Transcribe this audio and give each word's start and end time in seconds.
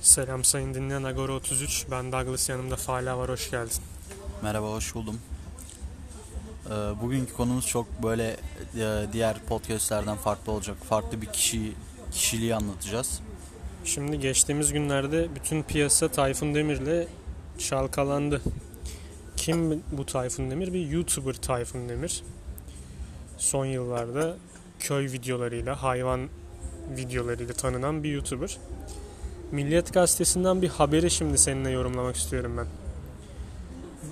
Selam 0.00 0.44
sayın 0.44 0.74
dinleyen 0.74 1.02
Agora 1.02 1.32
33. 1.32 1.86
Ben 1.90 2.12
Douglas 2.12 2.48
yanımda 2.48 2.76
Fala 2.76 3.18
var. 3.18 3.28
Hoş 3.28 3.50
geldin. 3.50 3.76
Merhaba, 4.42 4.66
hoş 4.72 4.94
buldum. 4.94 5.20
Ee, 6.66 6.70
bugünkü 7.02 7.32
konumuz 7.32 7.66
çok 7.66 8.02
böyle 8.02 8.36
e, 8.78 9.06
diğer 9.12 9.36
podcastlerden 9.48 10.16
farklı 10.16 10.52
olacak. 10.52 10.76
Farklı 10.88 11.22
bir 11.22 11.26
kişi 11.26 11.72
kişiliği 12.12 12.54
anlatacağız. 12.54 13.20
Şimdi 13.84 14.20
geçtiğimiz 14.20 14.72
günlerde 14.72 15.34
bütün 15.34 15.62
piyasa 15.62 16.08
Tayfun 16.08 16.54
Demir'le 16.54 17.06
çalkalandı. 17.58 18.42
Kim 19.36 19.82
bu 19.92 20.06
Tayfun 20.06 20.50
Demir? 20.50 20.72
Bir 20.72 20.86
YouTuber 20.90 21.34
Tayfun 21.34 21.88
Demir. 21.88 22.22
Son 23.38 23.64
yıllarda 23.66 24.36
köy 24.80 25.12
videolarıyla, 25.12 25.82
hayvan 25.82 26.28
videolarıyla 26.96 27.54
tanınan 27.54 28.02
bir 28.02 28.10
YouTuber. 28.12 28.58
Milliyet 29.52 29.92
Gazetesi'nden 29.92 30.62
bir 30.62 30.68
haberi 30.68 31.10
şimdi 31.10 31.38
seninle 31.38 31.70
yorumlamak 31.70 32.16
istiyorum 32.16 32.56
ben. 32.56 32.66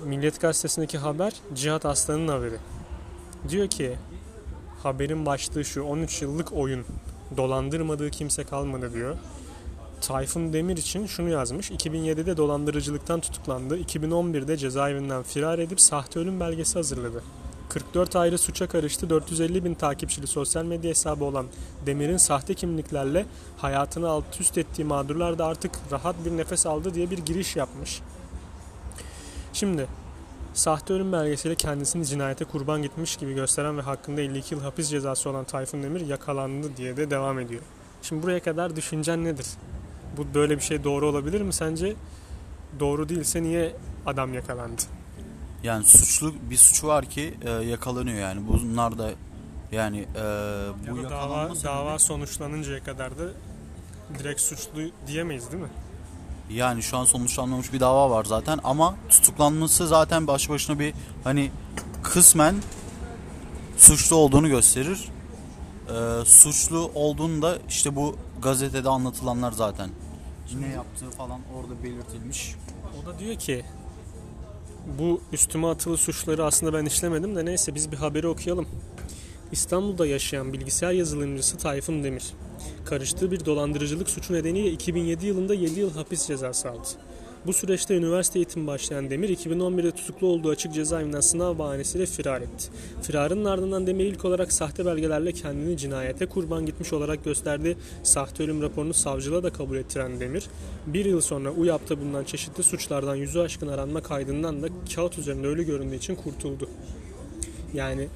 Milliyet 0.07 0.41
Gazetesi'ndeki 0.41 0.97
haber 0.97 1.33
Cihat 1.55 1.85
Aslan'ın 1.85 2.27
haberi. 2.27 2.55
Diyor 3.49 3.67
ki 3.67 3.95
haberin 4.83 5.25
başlığı 5.25 5.65
şu 5.65 5.83
13 5.83 6.21
yıllık 6.21 6.53
oyun 6.53 6.85
dolandırmadığı 7.37 8.09
kimse 8.09 8.43
kalmadı 8.43 8.93
diyor. 8.93 9.15
Tayfun 10.01 10.53
Demir 10.53 10.77
için 10.77 11.05
şunu 11.05 11.29
yazmış. 11.29 11.71
2007'de 11.71 12.37
dolandırıcılıktan 12.37 13.19
tutuklandı. 13.19 13.79
2011'de 13.79 14.57
cezaevinden 14.57 15.23
firar 15.23 15.59
edip 15.59 15.81
sahte 15.81 16.19
ölüm 16.19 16.39
belgesi 16.39 16.73
hazırladı. 16.73 17.23
44 17.75 18.15
ayrı 18.15 18.37
suça 18.37 18.67
karıştı. 18.67 19.09
450 19.09 19.65
bin 19.65 19.73
takipçili 19.73 20.27
sosyal 20.27 20.65
medya 20.65 20.89
hesabı 20.89 21.23
olan 21.23 21.45
Demir'in 21.85 22.17
sahte 22.17 22.53
kimliklerle 22.53 23.25
hayatını 23.57 24.09
alt 24.09 24.41
üst 24.41 24.57
ettiği 24.57 24.83
mağdurlar 24.83 25.37
da 25.37 25.45
artık 25.45 25.71
rahat 25.91 26.15
bir 26.25 26.37
nefes 26.37 26.65
aldı 26.65 26.93
diye 26.93 27.11
bir 27.11 27.17
giriş 27.17 27.55
yapmış. 27.55 28.01
Şimdi 29.53 29.87
sahte 30.53 30.93
ölüm 30.93 31.11
belgesiyle 31.11 31.55
kendisini 31.55 32.05
cinayete 32.05 32.45
kurban 32.45 32.81
gitmiş 32.81 33.15
gibi 33.15 33.33
gösteren 33.33 33.77
ve 33.77 33.81
hakkında 33.81 34.21
52 34.21 34.55
yıl 34.55 34.61
hapis 34.61 34.89
cezası 34.89 35.29
olan 35.29 35.43
Tayfun 35.43 35.83
Demir 35.83 36.07
yakalandı 36.07 36.67
diye 36.77 36.97
de 36.97 37.09
devam 37.09 37.39
ediyor. 37.39 37.61
Şimdi 38.01 38.23
buraya 38.23 38.39
kadar 38.39 38.75
düşüncen 38.75 39.23
nedir? 39.23 39.47
Bu 40.17 40.25
böyle 40.33 40.55
bir 40.55 40.63
şey 40.63 40.83
doğru 40.83 41.07
olabilir 41.07 41.41
mi 41.41 41.53
sence? 41.53 41.95
Doğru 42.79 43.09
değilse 43.09 43.43
niye 43.43 43.75
adam 44.05 44.33
yakalandı? 44.33 44.81
Yani 45.65 45.83
suçlu 45.83 46.33
bir 46.49 46.57
suçu 46.57 46.87
var 46.87 47.05
ki 47.05 47.33
e, 47.41 47.49
yakalanıyor 47.49 48.17
yani. 48.19 48.47
Bunlar 48.47 48.97
da 48.97 49.11
yani 49.71 49.99
e, 49.99 50.21
bu 50.91 50.97
Ya 50.97 51.03
da 51.03 51.09
dava, 51.09 51.45
sebebi- 51.45 51.63
dava 51.63 51.99
sonuçlanıncaya 51.99 52.83
kadar 52.83 53.19
da 53.19 53.23
direkt 54.19 54.41
suçlu 54.41 54.81
diyemeyiz 55.07 55.51
değil 55.51 55.63
mi? 55.63 55.69
Yani 56.49 56.83
şu 56.83 56.97
an 56.97 57.05
sonuçlanmamış 57.05 57.73
bir 57.73 57.79
dava 57.79 58.09
var 58.09 58.25
zaten 58.25 58.59
ama 58.63 58.95
tutuklanması 59.09 59.87
zaten 59.87 60.27
başlı 60.27 60.53
başına 60.53 60.79
bir 60.79 60.93
hani 61.23 61.51
kısmen 62.03 62.55
suçlu 63.77 64.15
olduğunu 64.15 64.47
gösterir. 64.49 65.09
Ee, 65.89 66.25
suçlu 66.25 66.91
olduğunu 66.95 67.41
da 67.41 67.57
işte 67.69 67.95
bu 67.95 68.15
gazetede 68.41 68.89
anlatılanlar 68.89 69.51
zaten. 69.51 69.89
Ne 70.59 70.67
yaptığı 70.67 71.09
falan 71.11 71.39
orada 71.55 71.83
belirtilmiş. 71.83 72.55
O 73.03 73.05
da 73.05 73.19
diyor 73.19 73.35
ki 73.35 73.65
bu 74.99 75.21
üstüme 75.33 75.67
atılı 75.67 75.97
suçları 75.97 76.45
aslında 76.45 76.73
ben 76.73 76.85
işlemedim 76.85 77.35
de 77.35 77.45
neyse 77.45 77.75
biz 77.75 77.91
bir 77.91 77.97
haberi 77.97 78.27
okuyalım. 78.27 78.67
İstanbul'da 79.51 80.05
yaşayan 80.05 80.53
bilgisayar 80.53 80.91
yazılımcısı 80.91 81.57
Tayfun 81.57 82.03
Demir 82.03 82.23
karıştığı 82.85 83.31
bir 83.31 83.45
dolandırıcılık 83.45 84.09
suçu 84.09 84.33
nedeniyle 84.33 84.71
2007 84.71 85.25
yılında 85.25 85.53
7 85.53 85.79
yıl 85.79 85.93
hapis 85.93 86.27
cezası 86.27 86.69
aldı. 86.69 86.87
Bu 87.47 87.53
süreçte 87.53 87.95
üniversite 87.95 88.39
eğitimi 88.39 88.67
başlayan 88.67 89.09
Demir 89.09 89.29
2011'de 89.29 89.91
tutuklu 89.91 90.27
olduğu 90.27 90.49
açık 90.49 90.73
cezaevinden 90.73 91.19
sınav 91.19 91.57
bahanesiyle 91.57 92.05
firar 92.05 92.41
etti. 92.41 92.69
Firarının 93.01 93.45
ardından 93.45 93.87
Demir 93.87 94.05
ilk 94.05 94.25
olarak 94.25 94.51
sahte 94.51 94.85
belgelerle 94.85 95.31
kendini 95.31 95.77
cinayete 95.77 96.25
kurban 96.25 96.65
gitmiş 96.65 96.93
olarak 96.93 97.23
gösterdiği 97.23 97.77
sahte 98.03 98.43
ölüm 98.43 98.61
raporunu 98.61 98.93
savcılığa 98.93 99.43
da 99.43 99.53
kabul 99.53 99.77
ettiren 99.77 100.19
Demir, 100.19 100.47
bir 100.87 101.05
yıl 101.05 101.21
sonra 101.21 101.51
UYAP'ta 101.51 101.99
bulunan 101.99 102.23
çeşitli 102.23 102.63
suçlardan 102.63 103.15
yüzü 103.15 103.39
aşkın 103.39 103.67
aranma 103.67 104.01
kaydından 104.01 104.63
da 104.63 104.67
kağıt 104.95 105.17
üzerinde 105.17 105.47
ölü 105.47 105.63
göründüğü 105.63 105.95
için 105.95 106.15
kurtuldu. 106.15 106.69
Yani 107.73 108.07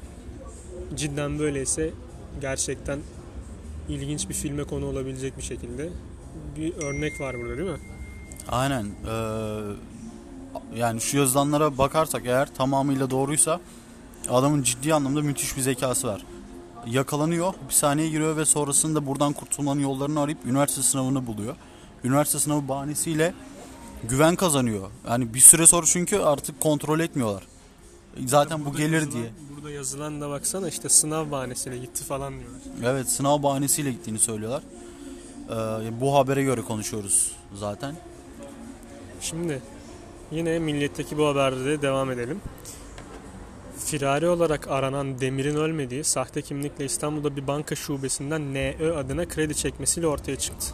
cidden 0.95 1.39
böyleyse 1.39 1.91
gerçekten 2.41 2.99
ilginç 3.89 4.29
bir 4.29 4.33
filme 4.33 4.63
konu 4.63 4.85
olabilecek 4.85 5.37
bir 5.37 5.43
şekilde 5.43 5.89
bir 6.57 6.73
örnek 6.73 7.21
var 7.21 7.35
burada 7.39 7.57
değil 7.57 7.69
mi? 7.69 7.98
Aynen. 8.51 8.85
ee, 8.85 9.59
yani 10.75 11.01
şu 11.01 11.17
yazılanlara 11.17 11.77
bakarsak 11.77 12.21
eğer 12.25 12.55
tamamıyla 12.55 13.09
doğruysa 13.09 13.59
adamın 14.29 14.63
ciddi 14.63 14.93
anlamda 14.93 15.21
müthiş 15.21 15.57
bir 15.57 15.61
zekası 15.61 16.07
var. 16.07 16.25
Yakalanıyor, 16.87 17.45
hapishaneye 17.45 18.09
giriyor 18.09 18.37
ve 18.37 18.45
sonrasında 18.45 19.07
buradan 19.07 19.33
kurtulmanın 19.33 19.79
yollarını 19.81 20.21
arayıp 20.21 20.45
üniversite 20.45 20.81
sınavını 20.81 21.27
buluyor. 21.27 21.55
Üniversite 22.03 22.39
sınavı 22.39 22.67
bahanesiyle 22.67 23.33
güven 24.03 24.35
kazanıyor. 24.35 24.89
Yani 25.09 25.33
bir 25.33 25.39
süre 25.39 25.67
sonra 25.67 25.85
çünkü 25.85 26.17
artık 26.17 26.59
kontrol 26.61 26.99
etmiyorlar. 26.99 27.43
Zaten 28.25 28.65
bu 28.65 28.73
gelir 28.75 28.91
yazılan- 28.93 29.11
diye. 29.13 29.31
Burada 29.55 29.71
yazılan 29.71 30.21
da 30.21 30.29
baksana 30.29 30.67
işte 30.69 30.89
sınav 30.89 31.31
bahanesiyle 31.31 31.77
gitti 31.77 32.03
falan 32.03 32.33
diyorlar. 32.39 32.61
Evet 32.83 33.09
sınav 33.09 33.43
bahanesiyle 33.43 33.91
gittiğini 33.91 34.19
söylüyorlar. 34.19 34.63
Ee, 35.49 36.01
bu 36.01 36.15
habere 36.15 36.43
göre 36.43 36.61
konuşuyoruz 36.61 37.31
zaten. 37.55 37.95
Şimdi 39.21 39.61
yine 40.31 40.59
Milliyet'teki 40.59 41.17
bu 41.17 41.27
haberde 41.27 41.65
de 41.65 41.81
devam 41.81 42.11
edelim. 42.11 42.41
Firari 43.85 44.27
olarak 44.27 44.67
aranan 44.67 45.21
Demir'in 45.21 45.55
ölmediği 45.55 46.03
sahte 46.03 46.41
kimlikle 46.41 46.85
İstanbul'da 46.85 47.35
bir 47.35 47.47
banka 47.47 47.75
şubesinden 47.75 48.53
NÖ 48.53 48.95
adına 48.97 49.27
kredi 49.27 49.55
çekmesiyle 49.55 50.07
ortaya 50.07 50.35
çıktı. 50.35 50.67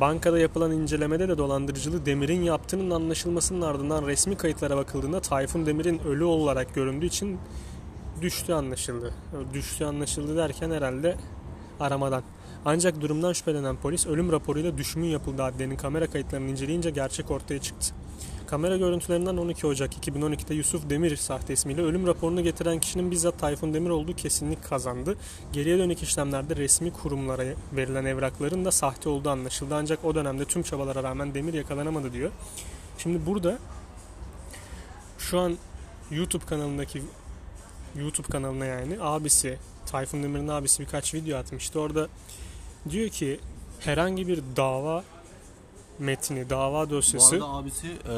Bankada 0.00 0.38
yapılan 0.38 0.72
incelemede 0.72 1.28
de 1.28 1.38
dolandırıcılığı 1.38 2.06
Demir'in 2.06 2.42
yaptığının 2.42 2.90
anlaşılmasının 2.90 3.62
ardından 3.62 4.06
resmi 4.06 4.36
kayıtlara 4.36 4.76
bakıldığında 4.76 5.20
Tayfun 5.20 5.66
Demir'in 5.66 5.98
ölü 5.98 6.24
olarak 6.24 6.74
göründüğü 6.74 7.06
için 7.06 7.38
düştü 8.22 8.52
anlaşıldı. 8.52 9.14
Düştü 9.52 9.84
anlaşıldı 9.84 10.36
derken 10.36 10.70
herhalde 10.70 11.16
aramadan. 11.80 12.22
Ancak 12.68 13.00
durumdan 13.00 13.32
şüphelenen 13.32 13.76
polis 13.76 14.06
ölüm 14.06 14.32
raporuyla 14.32 14.78
düşümün 14.78 15.06
yapıldığı 15.06 15.42
adliyenin 15.42 15.76
kamera 15.76 16.10
kayıtlarını 16.10 16.50
inceleyince 16.50 16.90
gerçek 16.90 17.30
ortaya 17.30 17.60
çıktı. 17.60 17.94
Kamera 18.46 18.76
görüntülerinden 18.76 19.36
12 19.36 19.66
Ocak 19.66 20.06
2012'de 20.06 20.54
Yusuf 20.54 20.90
Demir 20.90 21.16
sahte 21.16 21.52
ismiyle 21.52 21.82
ölüm 21.82 22.06
raporunu 22.06 22.42
getiren 22.42 22.80
kişinin 22.80 23.10
bizzat 23.10 23.38
Tayfun 23.38 23.74
Demir 23.74 23.90
olduğu 23.90 24.16
kesinlik 24.16 24.64
kazandı. 24.64 25.16
Geriye 25.52 25.78
dönük 25.78 26.02
işlemlerde 26.02 26.56
resmi 26.56 26.92
kurumlara 26.92 27.44
verilen 27.72 28.04
evrakların 28.04 28.64
da 28.64 28.72
sahte 28.72 29.08
olduğu 29.08 29.30
anlaşıldı. 29.30 29.74
Ancak 29.74 30.04
o 30.04 30.14
dönemde 30.14 30.44
tüm 30.44 30.62
çabalara 30.62 31.02
rağmen 31.02 31.34
Demir 31.34 31.54
yakalanamadı 31.54 32.12
diyor. 32.12 32.30
Şimdi 32.98 33.26
burada 33.26 33.58
şu 35.18 35.40
an 35.40 35.56
YouTube 36.10 36.44
kanalındaki 36.44 37.02
YouTube 37.96 38.28
kanalına 38.28 38.64
yani 38.64 38.96
abisi 39.00 39.58
Tayfun 39.86 40.22
Demir'in 40.22 40.48
abisi 40.48 40.82
birkaç 40.82 41.14
video 41.14 41.38
atmıştı. 41.38 41.80
Orada 41.80 42.08
diyor 42.90 43.08
ki 43.08 43.40
herhangi 43.80 44.28
bir 44.28 44.42
dava 44.56 45.04
metni, 45.98 46.50
dava 46.50 46.86
Bu 46.86 46.90
dosyası 46.90 47.34
arada 47.34 47.48
abisi 47.48 47.86
e, 47.86 48.12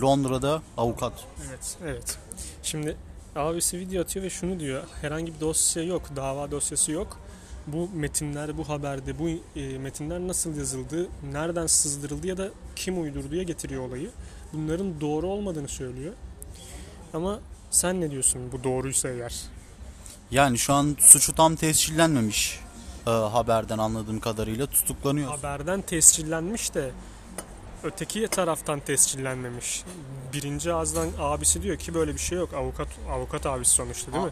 Londra'da 0.00 0.62
avukat. 0.76 1.12
Evet, 1.48 1.76
evet. 1.84 2.18
Şimdi 2.62 2.96
abisi 3.36 3.78
video 3.78 4.02
atıyor 4.02 4.24
ve 4.24 4.30
şunu 4.30 4.60
diyor. 4.60 4.82
Herhangi 5.00 5.34
bir 5.34 5.40
dosya 5.40 5.82
yok, 5.82 6.02
dava 6.16 6.50
dosyası 6.50 6.92
yok. 6.92 7.20
Bu 7.66 7.88
metinler, 7.94 8.58
bu 8.58 8.68
haberde, 8.68 9.18
bu 9.18 9.28
e, 9.60 9.78
metinler 9.78 10.20
nasıl 10.20 10.56
yazıldı, 10.56 11.08
nereden 11.32 11.66
sızdırıldı 11.66 12.26
ya 12.26 12.36
da 12.36 12.48
kim 12.76 13.02
uydurduya 13.02 13.42
getiriyor 13.42 13.88
olayı. 13.88 14.10
Bunların 14.52 15.00
doğru 15.00 15.26
olmadığını 15.26 15.68
söylüyor. 15.68 16.12
Ama 17.14 17.40
sen 17.70 18.00
ne 18.00 18.10
diyorsun 18.10 18.52
bu 18.52 18.64
doğruysa 18.64 19.08
eğer? 19.08 19.34
Yani 20.30 20.58
şu 20.58 20.72
an 20.72 20.96
suçu 21.00 21.34
tam 21.34 21.56
tescillenmemiş 21.56 22.60
e, 23.06 23.10
haberden 23.10 23.78
anladığım 23.78 24.20
kadarıyla 24.20 24.66
tutuklanıyor. 24.66 25.30
Haberden 25.30 25.82
tescillenmiş 25.82 26.74
de 26.74 26.90
öteki 27.82 28.28
taraftan 28.28 28.80
tescillenmemiş. 28.80 29.84
Birinci 30.32 30.72
ağızdan 30.72 31.08
abisi 31.20 31.62
diyor 31.62 31.76
ki 31.76 31.94
böyle 31.94 32.14
bir 32.14 32.18
şey 32.18 32.38
yok. 32.38 32.54
Avukat 32.54 32.88
avukat 33.12 33.46
abisi 33.46 33.70
sonuçta 33.70 34.12
değil 34.12 34.24
mi? 34.24 34.30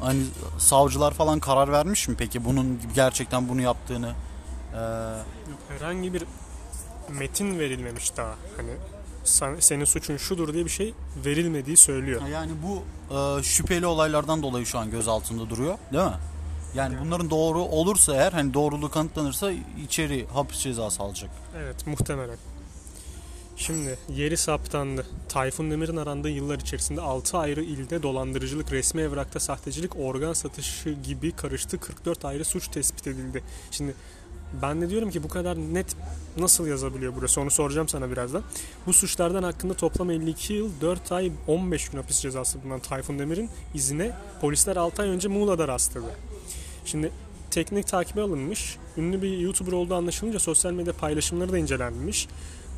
Hani 0.00 0.22
savcılar 0.58 1.14
falan 1.14 1.40
karar 1.40 1.72
vermiş 1.72 2.08
mi 2.08 2.14
peki 2.18 2.44
bunun 2.44 2.80
gerçekten 2.94 3.48
bunu 3.48 3.60
yaptığını? 3.60 4.12
E, 4.74 4.78
Yok, 5.50 5.58
herhangi 5.68 6.14
bir 6.14 6.24
metin 7.08 7.58
verilmemiş 7.58 8.16
daha. 8.16 8.34
Hani 8.56 8.70
sen, 9.24 9.56
senin 9.60 9.84
suçun 9.84 10.16
şudur 10.16 10.54
diye 10.54 10.64
bir 10.64 10.70
şey 10.70 10.94
verilmediği 11.24 11.76
söylüyor. 11.76 12.22
yani 12.26 12.50
bu 12.62 12.82
e, 13.14 13.42
şüpheli 13.42 13.86
olaylardan 13.86 14.42
dolayı 14.42 14.66
şu 14.66 14.78
an 14.78 14.90
gözaltında 14.90 15.50
duruyor 15.50 15.78
değil 15.92 16.04
mi? 16.04 16.12
Yani 16.74 16.96
bunların 17.04 17.30
doğru 17.30 17.62
olursa 17.62 18.14
eğer 18.14 18.32
hani 18.32 18.54
doğruluğu 18.54 18.90
kanıtlanırsa 18.90 19.52
içeri 19.84 20.26
hapis 20.26 20.58
cezası 20.58 21.02
alacak. 21.02 21.30
Evet 21.56 21.86
muhtemelen. 21.86 22.36
Şimdi 23.56 23.98
yeri 24.08 24.36
saptandı. 24.36 25.06
Tayfun 25.28 25.70
Demir'in 25.70 25.96
arandığı 25.96 26.28
yıllar 26.28 26.58
içerisinde 26.58 27.00
6 27.00 27.38
ayrı 27.38 27.62
ilde 27.62 28.02
dolandırıcılık, 28.02 28.72
resmi 28.72 29.02
evrakta 29.02 29.40
sahtecilik, 29.40 29.96
organ 29.96 30.32
satışı 30.32 30.90
gibi 30.90 31.32
karıştı 31.32 31.80
44 31.80 32.24
ayrı 32.24 32.44
suç 32.44 32.68
tespit 32.68 33.06
edildi. 33.06 33.42
Şimdi 33.70 33.94
ben 34.62 34.80
de 34.80 34.90
diyorum 34.90 35.10
ki 35.10 35.22
bu 35.22 35.28
kadar 35.28 35.56
net 35.56 35.96
nasıl 36.36 36.66
yazabiliyor 36.66 37.12
burası 37.16 37.40
onu 37.40 37.50
soracağım 37.50 37.88
sana 37.88 38.10
birazdan. 38.10 38.42
Bu 38.86 38.92
suçlardan 38.92 39.42
hakkında 39.42 39.74
toplam 39.74 40.10
52 40.10 40.52
yıl 40.52 40.70
4 40.80 41.12
ay 41.12 41.32
15 41.46 41.88
gün 41.88 41.98
hapis 41.98 42.20
cezası 42.20 42.62
bulunan 42.62 42.80
Tayfun 42.80 43.18
Demir'in 43.18 43.50
izine 43.74 44.12
polisler 44.40 44.76
6 44.76 45.02
ay 45.02 45.08
önce 45.08 45.28
Muğla'da 45.28 45.68
rastladı. 45.68 46.06
Şimdi 46.90 47.12
teknik 47.50 47.86
takibe 47.86 48.20
alınmış. 48.20 48.76
Ünlü 48.96 49.22
bir 49.22 49.38
YouTuber 49.38 49.72
olduğu 49.72 49.94
anlaşılınca 49.94 50.38
sosyal 50.38 50.72
medya 50.72 50.92
paylaşımları 50.92 51.52
da 51.52 51.58
incelenmiş. 51.58 52.28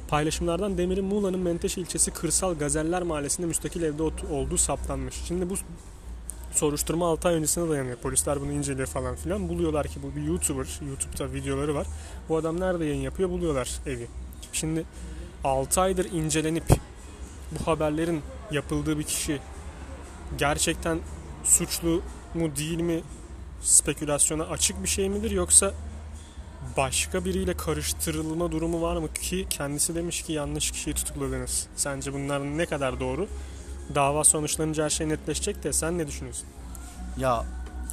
Paylaşımlardan 0.08 0.78
Demir'in 0.78 1.04
Muğla'nın 1.04 1.40
Menteşe 1.40 1.80
ilçesi 1.80 2.10
Kırsal 2.10 2.54
Gazeller 2.54 3.02
Mahallesi'nde 3.02 3.46
müstakil 3.46 3.82
evde 3.82 4.02
olduğu 4.32 4.56
saptanmış. 4.56 5.14
Şimdi 5.14 5.50
bu 5.50 5.54
soruşturma 6.52 7.08
6 7.08 7.28
ay 7.28 7.34
öncesine 7.34 7.68
dayanıyor. 7.68 7.96
Polisler 7.96 8.40
bunu 8.40 8.52
inceliyor 8.52 8.88
falan 8.88 9.16
filan. 9.16 9.48
Buluyorlar 9.48 9.86
ki 9.86 10.00
bu 10.02 10.16
bir 10.16 10.22
YouTuber. 10.22 10.80
YouTube'da 10.88 11.32
videoları 11.32 11.74
var. 11.74 11.86
Bu 12.28 12.36
adam 12.36 12.60
nerede 12.60 12.84
yayın 12.84 13.02
yapıyor 13.02 13.30
buluyorlar 13.30 13.70
evi. 13.86 14.06
Şimdi 14.52 14.84
6 15.44 15.80
aydır 15.80 16.12
incelenip 16.12 16.64
bu 17.52 17.66
haberlerin 17.66 18.22
yapıldığı 18.50 18.98
bir 18.98 19.04
kişi 19.04 19.38
gerçekten 20.38 20.98
suçlu 21.44 22.02
mu 22.34 22.56
değil 22.56 22.80
mi 22.80 23.02
spekülasyona 23.62 24.42
açık 24.44 24.82
bir 24.82 24.88
şey 24.88 25.08
midir 25.08 25.30
yoksa 25.30 25.74
başka 26.76 27.24
biriyle 27.24 27.56
karıştırılma 27.56 28.52
durumu 28.52 28.82
var 28.82 28.96
mı 28.96 29.12
ki 29.12 29.46
kendisi 29.50 29.94
demiş 29.94 30.22
ki 30.22 30.32
yanlış 30.32 30.70
kişiyi 30.70 30.94
tutukladınız. 30.94 31.66
Sence 31.76 32.12
bunlar 32.12 32.40
ne 32.40 32.66
kadar 32.66 33.00
doğru? 33.00 33.28
Dava 33.94 34.24
sonuçlanınca 34.24 34.84
her 34.84 34.90
şey 34.90 35.08
netleşecek 35.08 35.64
de 35.64 35.72
sen 35.72 35.98
ne 35.98 36.06
düşünüyorsun? 36.06 36.46
Ya 37.18 37.44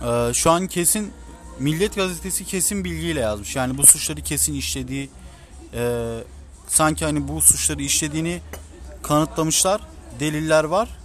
e, 0.08 0.34
şu 0.34 0.52
an 0.52 0.68
kesin 0.68 1.14
Milliyet 1.60 1.96
Gazetesi 1.96 2.46
kesin 2.46 2.84
bilgiyle 2.84 3.20
yazmış. 3.20 3.56
Yani 3.56 3.78
bu 3.78 3.86
suçları 3.86 4.22
kesin 4.22 4.54
işlediği 4.54 5.10
e, 5.74 6.13
sanki 6.68 7.06
hani 7.06 7.28
bu 7.28 7.42
suçları 7.42 7.81
işlediğini 7.81 8.42
kanıtlamışlar. 9.02 9.81
Deliller 10.20 10.63
var. 10.63 10.97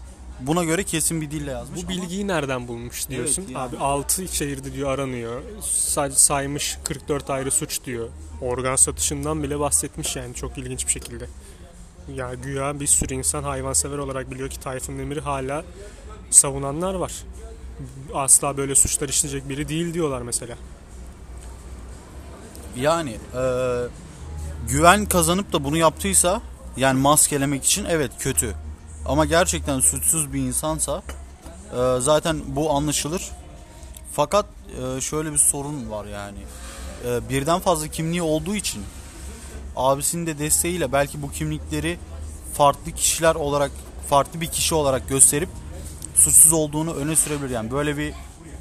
Buna 0.47 0.65
göre 0.65 0.85
kesin 0.85 1.21
bir 1.21 1.31
dille 1.31 1.51
yazmış. 1.51 1.85
Bu 1.85 1.89
bilgiyi 1.89 2.29
nereden 2.29 2.69
bulmuş 2.69 3.09
diyorsun? 3.09 3.43
Evet, 3.43 3.55
yani. 3.55 3.69
Abi 3.69 3.79
6 3.79 4.29
şehirde 4.29 4.73
diyor 4.73 4.91
aranıyor. 4.91 5.43
Sadece 5.63 6.19
saymış 6.19 6.79
44 6.85 7.31
ayrı 7.31 7.51
suç 7.51 7.85
diyor. 7.85 8.09
Organ 8.41 8.77
satışından 8.77 9.43
bile 9.43 9.61
bahsetmiş 9.61 10.17
yani 10.17 10.35
çok 10.35 10.59
ilginç 10.59 10.87
bir 10.87 10.93
şekilde. 10.93 11.27
Ya 12.15 12.35
güya 12.35 12.81
bir 12.81 12.87
sürü 12.87 13.15
insan 13.15 13.43
hayvansever 13.43 13.99
olarak 13.99 14.31
biliyor 14.31 14.51
ki 14.51 14.61
Tayfun 14.61 14.99
Demir'i 14.99 15.21
hala 15.21 15.65
savunanlar 16.31 16.95
var. 16.95 17.13
Asla 18.15 18.57
böyle 18.57 18.75
suçlar 18.75 19.09
işleyecek 19.09 19.49
biri 19.49 19.69
değil 19.69 19.95
diyorlar 19.95 20.23
mesela. 20.23 20.57
Yani 22.77 23.11
e, 23.11 23.43
güven 24.69 25.07
kazanıp 25.07 25.53
da 25.53 25.65
bunu 25.65 25.77
yaptıysa 25.77 26.43
yani 26.77 27.01
maskelemek 27.01 27.65
için 27.65 27.85
evet 27.85 28.13
kötü. 28.19 28.55
Ama 29.07 29.25
gerçekten 29.25 29.81
suçsuz 29.81 30.33
bir 30.33 30.41
insansa 30.41 31.03
e, 31.73 32.01
zaten 32.01 32.41
bu 32.47 32.71
anlaşılır. 32.71 33.23
Fakat 34.13 34.47
e, 34.97 35.01
şöyle 35.01 35.33
bir 35.33 35.39
sorun 35.39 35.91
var 35.91 36.05
yani. 36.05 36.39
E, 37.07 37.29
birden 37.29 37.61
fazla 37.61 37.89
kimliği 37.89 38.23
olduğu 38.23 38.55
için 38.55 38.83
abisinin 39.77 40.27
de 40.27 40.39
desteğiyle 40.39 40.93
belki 40.93 41.23
bu 41.23 41.31
kimlikleri 41.31 41.99
farklı 42.55 42.93
kişiler 42.93 43.35
olarak 43.35 43.71
farklı 44.09 44.41
bir 44.41 44.47
kişi 44.47 44.75
olarak 44.75 45.09
gösterip 45.09 45.49
suçsuz 46.17 46.53
olduğunu 46.53 46.95
öne 46.95 47.17
sürebilir. 47.17 47.51
Yani 47.51 47.71
böyle 47.71 47.97
bir 47.97 48.15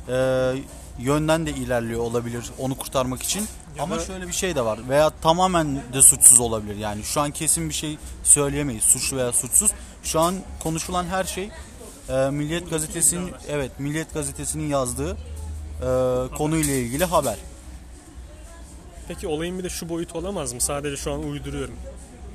e, 0.09 0.55
yönden 0.99 1.45
de 1.45 1.51
ilerliyor 1.51 1.99
olabilir 2.01 2.45
onu 2.57 2.75
kurtarmak 2.77 3.23
için. 3.23 3.47
Ya 3.77 3.83
Ama 3.83 3.95
da- 3.95 4.05
şöyle 4.05 4.27
bir 4.27 4.33
şey 4.33 4.55
de 4.55 4.65
var. 4.65 4.79
Veya 4.89 5.09
tamamen 5.09 5.81
de 5.94 6.01
suçsuz 6.01 6.39
olabilir. 6.39 6.75
Yani 6.75 7.03
şu 7.03 7.21
an 7.21 7.31
kesin 7.31 7.69
bir 7.69 7.73
şey 7.73 7.97
söyleyemeyiz. 8.23 8.83
Suçlu 8.83 9.17
veya 9.17 9.31
suçsuz. 9.31 9.71
Şu 10.03 10.19
an 10.19 10.36
konuşulan 10.59 11.06
her 11.06 11.24
şey 11.24 11.50
e, 12.09 12.30
Milliyet 12.30 12.69
Gazetesi'nin 12.69 13.31
evet 13.50 13.80
Milliyet 13.80 14.13
Gazetesi'nin 14.13 14.69
yazdığı 14.69 15.12
e, 15.12 15.88
konuyla 16.38 16.74
ilgili 16.74 17.06
haber. 17.06 17.38
Peki 19.07 19.27
olayın 19.27 19.59
bir 19.59 19.63
de 19.63 19.69
şu 19.69 19.89
boyutu 19.89 20.18
olamaz 20.18 20.53
mı? 20.53 20.62
Sadece 20.62 20.98
şu 20.98 21.13
an 21.13 21.24
uyduruyorum. 21.24 21.75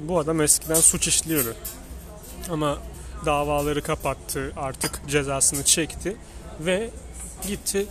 Bu 0.01 0.19
adam 0.19 0.41
eskiden 0.41 0.81
suç 0.81 1.09
işliyordu. 1.09 1.55
Ama 2.51 2.79
davaları 3.27 3.83
kapattı, 3.83 4.53
artık 4.57 5.01
cezasını 5.09 5.65
çekti 5.65 6.17
ve 6.61 6.91
gitti 7.47 7.87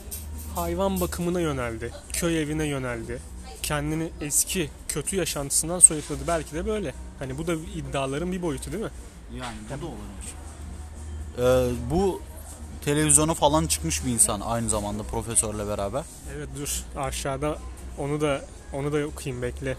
hayvan 0.56 1.02
bakımına 1.02 1.40
yöneldi. 1.40 1.92
Köy 2.14 2.42
evine 2.42 2.66
yöneldi. 2.66 3.20
Kendini 3.64 4.10
eski 4.22 4.70
kötü 4.88 5.16
yaşantısından 5.16 5.80
soyutladı. 5.80 6.20
Belki 6.28 6.54
de 6.54 6.66
böyle. 6.66 6.94
Hani 7.20 7.38
bu 7.38 7.48
da 7.48 7.54
iddiaların 7.54 8.32
bir 8.32 8.42
boyutu 8.42 8.72
değil 8.72 8.84
mi? 8.84 8.90
Yani 9.34 9.58
bu 9.78 9.82
da 9.82 9.86
olabilir. 9.86 10.36
Ee, 11.38 11.92
bu 11.92 12.22
televizyona 12.86 13.34
falan 13.34 13.68
çıkmış 13.68 14.06
bir 14.06 14.12
insan 14.12 14.42
aynı 14.42 14.70
zamanda 14.70 15.04
profesörle 15.04 15.68
beraber. 15.68 16.04
Evet 16.36 16.50
dur 16.60 16.84
aşağıda 16.98 17.58
onu 17.98 18.22
da 18.22 18.42
onu 18.74 18.94
da 18.94 19.08
okuyayım 19.08 19.42
bekle. 19.42 19.78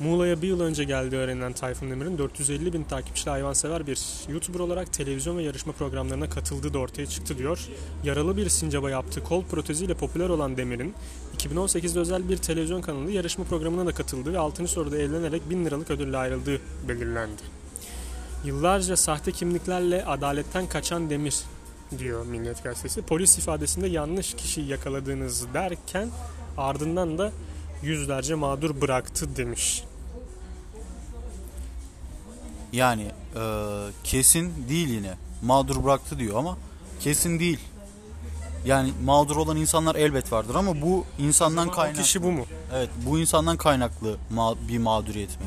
Muğla'ya 0.00 0.42
bir 0.42 0.48
yıl 0.48 0.60
önce 0.60 0.84
geldiği 0.84 1.16
öğrenilen 1.16 1.52
Tayfun 1.52 1.90
Demir'in 1.90 2.18
450 2.18 2.72
bin 2.72 2.84
takipçili 2.84 3.30
hayvansever 3.30 3.86
bir 3.86 4.00
YouTuber 4.28 4.60
olarak 4.60 4.92
televizyon 4.92 5.38
ve 5.38 5.42
yarışma 5.42 5.72
programlarına 5.72 6.30
katıldığı 6.30 6.74
da 6.74 6.78
ortaya 6.78 7.06
çıktı 7.06 7.38
diyor. 7.38 7.68
Yaralı 8.04 8.36
bir 8.36 8.48
sincaba 8.48 8.90
yaptığı 8.90 9.24
kol 9.24 9.44
proteziyle 9.44 9.94
popüler 9.94 10.28
olan 10.28 10.56
Demir'in 10.56 10.94
2018'de 11.38 11.98
özel 11.98 12.28
bir 12.28 12.36
televizyon 12.36 12.82
kanalı 12.82 13.10
yarışma 13.10 13.44
programına 13.44 13.86
da 13.86 13.92
katıldığı 13.92 14.32
ve 14.32 14.38
6. 14.38 14.68
soruda 14.68 14.98
evlenerek 14.98 15.50
1000 15.50 15.64
liralık 15.64 15.90
ödülle 15.90 16.16
ayrıldığı 16.16 16.60
belirlendi. 16.88 17.42
Yıllarca 18.44 18.96
sahte 18.96 19.32
kimliklerle 19.32 20.04
adaletten 20.04 20.66
kaçan 20.66 21.10
Demir 21.10 21.36
diyor 21.98 22.26
Milliyet 22.26 22.64
Gazetesi. 22.64 23.02
Polis 23.02 23.38
ifadesinde 23.38 23.86
yanlış 23.86 24.34
kişiyi 24.34 24.68
yakaladığınız 24.68 25.54
derken 25.54 26.08
ardından 26.58 27.18
da 27.18 27.32
yüzlerce 27.82 28.34
mağdur 28.34 28.80
bıraktı 28.80 29.36
demiş. 29.36 29.84
Yani 32.72 33.02
e, 33.36 33.42
kesin 34.04 34.52
değil 34.68 34.88
yine. 34.88 35.14
Mağdur 35.42 35.84
bıraktı 35.84 36.18
diyor 36.18 36.38
ama 36.38 36.58
kesin 37.00 37.38
değil. 37.38 37.60
Yani 38.66 38.92
mağdur 39.04 39.36
olan 39.36 39.56
insanlar 39.56 39.94
elbet 39.94 40.32
vardır 40.32 40.54
ama 40.54 40.82
bu 40.82 41.04
insandan 41.18 41.70
kaynaklı. 41.70 42.02
kişi 42.02 42.22
bu 42.22 42.32
mu? 42.32 42.46
Evet, 42.74 42.90
bu 43.06 43.18
insandan 43.18 43.56
kaynaklı 43.56 44.16
ma- 44.34 44.68
bir 44.68 44.78
mağduriyet 44.78 45.40
mi? 45.40 45.46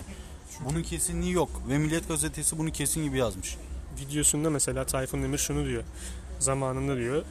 Bunun 0.59 0.83
kesinliği 0.83 1.33
yok 1.33 1.49
ve 1.69 1.77
Milliyet 1.77 2.07
Gazetesi 2.07 2.57
bunu 2.57 2.71
kesin 2.71 3.03
gibi 3.03 3.17
yazmış. 3.17 3.57
Videosunda 4.01 4.49
mesela 4.49 4.85
Tayfun 4.85 5.23
Demir 5.23 5.37
şunu 5.37 5.65
diyor. 5.65 5.83
Zamanında 6.39 6.97
diyor 6.97 7.23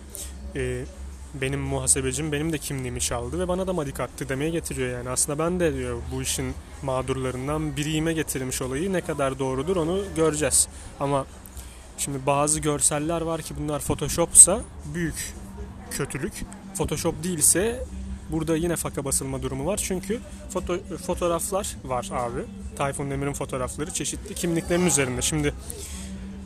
e, 0.56 0.85
benim 1.40 1.61
muhasebecim 1.61 2.33
benim 2.33 2.52
de 2.52 2.59
kimliğimi 2.59 3.00
çaldı 3.00 3.38
ve 3.38 3.49
bana 3.49 3.66
da 3.66 3.73
madik 3.73 4.00
attı 4.00 4.28
demeye 4.28 4.50
getiriyor 4.50 4.99
yani. 4.99 5.09
Aslında 5.09 5.38
ben 5.38 5.61
de 5.61 5.75
diyor 5.75 5.99
bu 6.12 6.23
işin 6.23 6.54
mağdurlarından 6.83 7.76
biriyime 7.76 8.12
getirmiş 8.12 8.62
olayı 8.62 8.92
ne 8.92 9.00
kadar 9.00 9.38
doğrudur 9.38 9.76
onu 9.76 10.02
göreceğiz. 10.16 10.68
Ama 11.00 11.26
şimdi 11.99 12.26
bazı 12.26 12.61
görseller 12.61 13.21
var 13.21 13.42
ki 13.42 13.54
bunlar 13.61 13.80
photoshopsa 13.80 14.61
büyük 14.95 15.35
kötülük. 15.90 16.33
Photoshop 16.75 17.25
değilse 17.25 17.85
burada 18.30 18.56
yine 18.56 18.76
faka 18.76 19.04
basılma 19.04 19.42
durumu 19.42 19.66
var. 19.66 19.80
Çünkü 19.85 20.21
foto, 20.50 20.78
fotoğraflar 21.06 21.76
var 21.85 22.11
abi. 22.12 22.40
Tayfun 22.76 23.11
Demir'in 23.11 23.33
fotoğrafları 23.33 23.90
çeşitli 23.90 24.35
kimliklerin 24.35 24.87
üzerinde. 24.87 25.23
Şimdi 25.23 25.54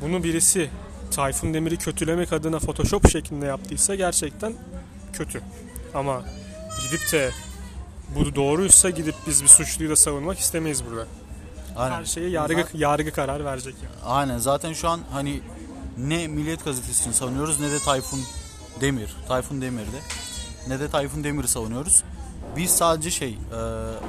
bunu 0.03 0.25
birisi 0.25 0.71
Tayfun 1.11 1.55
Demir'i 1.55 1.77
kötülemek 1.77 2.33
adına 2.33 2.59
Photoshop 2.59 3.11
şeklinde 3.11 3.47
yaptıysa 3.47 3.95
gerçekten 3.95 4.55
kötü. 5.13 5.43
Ama 5.95 6.23
gidip 6.83 7.13
de 7.13 7.31
bu 8.15 8.35
doğruysa 8.35 8.91
gidip 8.91 9.15
biz 9.27 9.43
bir 9.43 9.49
suçluyu 9.49 9.91
da 9.91 9.97
savunmak 9.97 10.39
istemeyiz 10.39 10.85
burada. 10.87 11.07
Aynen. 11.77 11.97
Her 11.97 12.05
şeye 12.05 12.31
yargı 12.31 12.67
yargı 12.75 13.13
karar 13.13 13.45
verecek 13.45 13.75
yani. 13.83 13.95
Aynen 14.05 14.39
zaten 14.39 14.73
şu 14.73 14.89
an 14.89 15.01
hani 15.13 15.41
ne 15.99 16.29
Milliyet 16.29 16.65
Gazetesi'ni 16.65 17.15
savunuyoruz 17.15 17.61
ne 17.61 17.71
de 17.71 17.79
Tayfun 17.79 18.21
Demir, 18.81 19.17
Tayfun 19.29 19.61
Demir'de 19.63 20.01
ne 20.69 20.81
de 20.81 20.89
Tayfun 20.91 21.25
Demir'i 21.25 21.49
savunuyoruz. 21.49 22.05
Biz 22.57 22.71
sadece 22.71 23.11
şey, 23.11 23.28
e, 23.28 23.57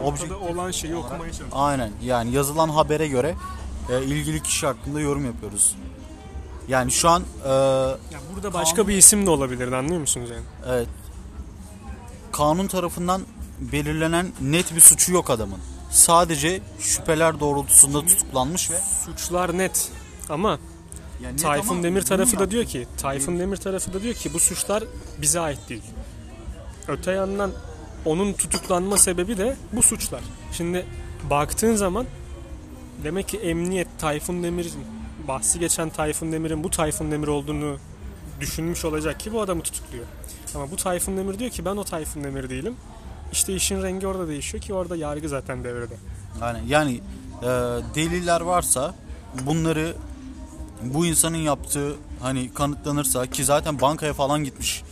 obje... 0.03 0.24
Ortada 0.24 0.39
olan 0.39 0.71
şeyi 0.71 0.95
okumaya 0.95 1.19
çalışıyoruz. 1.19 1.53
Aynen 1.55 1.91
yani 2.03 2.31
yazılan 2.31 2.69
habere 2.69 3.07
göre 3.07 3.36
e, 3.89 4.03
ilgili 4.03 4.43
kişi 4.43 4.65
hakkında 4.65 5.00
yorum 5.00 5.25
yapıyoruz. 5.25 5.75
Yani 6.67 6.91
şu 6.91 7.10
an 7.10 7.24
e, 7.45 7.50
Ya 7.50 8.00
burada 8.36 8.53
başka 8.53 8.88
bir 8.88 8.98
isim 8.98 9.25
de 9.25 9.29
olabilirdi 9.29 9.75
anlıyor 9.75 10.00
musunuz 10.00 10.29
yani? 10.29 10.45
evet 10.67 10.88
kanun 12.31 12.67
tarafından 12.67 13.21
belirlenen 13.60 14.31
net 14.41 14.75
bir 14.75 14.81
suçu 14.81 15.13
yok 15.13 15.29
adamın. 15.29 15.60
Sadece 15.91 16.62
şüpheler 16.79 17.39
doğrultusunda 17.39 18.05
tutuklanmış 18.05 18.71
ve 18.71 18.79
Suçlar 19.05 19.57
net 19.57 19.91
ama 20.29 20.60
yani 21.24 21.36
Tayfun 21.38 21.75
ama 21.75 21.83
Demir 21.83 22.01
tarafı 22.01 22.39
da 22.39 22.51
diyor 22.51 22.65
ki, 22.65 22.88
Tayfun 22.98 23.39
Demir 23.39 23.57
tarafı 23.57 23.93
da 23.93 24.03
diyor 24.03 24.13
ki 24.13 24.33
bu 24.33 24.39
suçlar 24.39 24.83
bize 25.17 25.39
ait 25.39 25.69
değil. 25.69 25.83
Öte 26.88 27.12
yandan 27.12 27.51
onun 28.05 28.34
tutuklanma 28.34 28.98
sebebi 28.98 29.38
de 29.38 29.55
bu 29.74 29.81
suçlar. 29.81 30.22
Şimdi 30.51 30.86
baktığın 31.29 31.75
zaman 31.75 32.05
demek 33.03 33.27
ki 33.27 33.38
emniyet 33.38 33.88
Tayfun 34.00 34.43
Demir'in 34.43 34.72
bahsi 35.27 35.60
geçen 35.60 35.89
Tayfun 35.89 36.31
Demir'in 36.31 36.63
bu 36.63 36.70
Tayfun 36.70 37.12
Demir 37.12 37.27
olduğunu 37.27 37.77
düşünmüş 38.39 38.86
olacak 38.86 39.20
ki 39.20 39.34
bu 39.34 39.41
adamı 39.41 39.62
tutukluyor. 39.62 40.05
Ama 40.55 40.72
bu 40.72 40.75
Tayfun 40.75 41.17
Demir 41.17 41.39
diyor 41.39 41.51
ki 41.51 41.65
ben 41.65 41.77
o 41.77 41.84
Tayfun 41.84 42.24
Demir 42.24 42.50
değilim. 42.50 42.75
İşte 43.31 43.55
işin 43.55 43.84
rengi 43.84 44.08
orada 44.08 44.27
değişiyor 44.27 44.63
ki 44.63 44.74
orada 44.74 44.96
yargı 44.96 45.29
zaten 45.29 45.63
devrede. 45.63 45.93
Yani, 46.41 46.60
yani 46.67 47.01
e, 47.41 47.48
deliller 47.96 48.41
varsa 48.41 48.96
bunları 49.46 49.96
bu 50.84 51.05
insanın 51.05 51.38
yaptığı 51.38 51.96
hani 52.22 52.53
kanıtlanırsa 52.53 53.27
ki 53.27 53.46
zaten 53.46 53.81
bankaya 53.81 54.13
falan 54.13 54.43
gitmiş. 54.43 54.84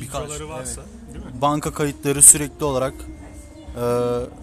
Birkaç, 0.00 0.24
Videoları 0.24 0.48
varsa 0.48 0.80
evet. 0.80 0.95
Banka 1.40 1.70
kayıtları 1.74 2.22
sürekli 2.22 2.64
olarak 2.64 2.94
e, 3.76 3.82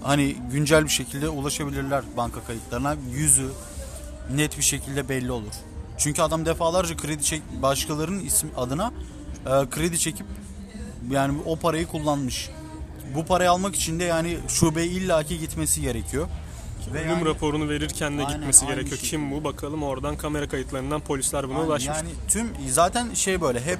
hani 0.04 0.36
güncel 0.52 0.84
bir 0.84 0.90
şekilde 0.90 1.30
ulaşabilirler 1.30 2.04
banka 2.18 2.44
kayıtlarına. 2.44 2.96
Yüzü 3.12 3.48
net 4.36 4.58
bir 4.58 4.64
şekilde 4.64 5.10
belli 5.10 5.32
olur. 5.32 5.54
Çünkü 5.98 6.22
adam 6.22 6.46
defalarca 6.46 6.98
kredi 6.98 7.24
çek 7.24 7.42
başkalarının 7.62 8.20
isim 8.20 8.50
adına 8.58 8.92
e, 9.46 9.50
kredi 9.70 10.00
çekip 10.00 10.26
yani 11.12 11.38
o 11.46 11.56
parayı 11.56 11.88
kullanmış. 11.88 12.50
Bu 13.16 13.26
parayı 13.26 13.52
almak 13.52 13.76
için 13.76 14.00
de 14.00 14.04
yani 14.04 14.38
şubeye 14.48 14.88
illaki 14.88 15.40
gitmesi 15.40 15.82
gerekiyor. 15.82 16.28
Ve 16.94 17.00
Ölüm 17.00 17.10
yani- 17.10 17.26
raporunu 17.26 17.70
verirken 17.70 18.18
de 18.18 18.26
Aynen, 18.26 18.38
gitmesi 18.38 18.68
gerekiyor. 18.68 18.98
şey. 18.98 19.10
Kim 19.10 19.32
bu? 19.32 19.44
Bakalım 19.44 19.84
oradan 19.84 20.18
kamera 20.18 20.48
kayıtlarından 20.48 21.02
polisler 21.02 21.50
buna 21.50 21.58
Yani- 21.58 21.68
ulaşmış. 21.68 21.98
Yani 21.98 22.10
tüm 22.28 22.48
zaten 22.70 23.14
şey 23.14 23.42
böyle 23.42 23.62
hep 23.66 23.80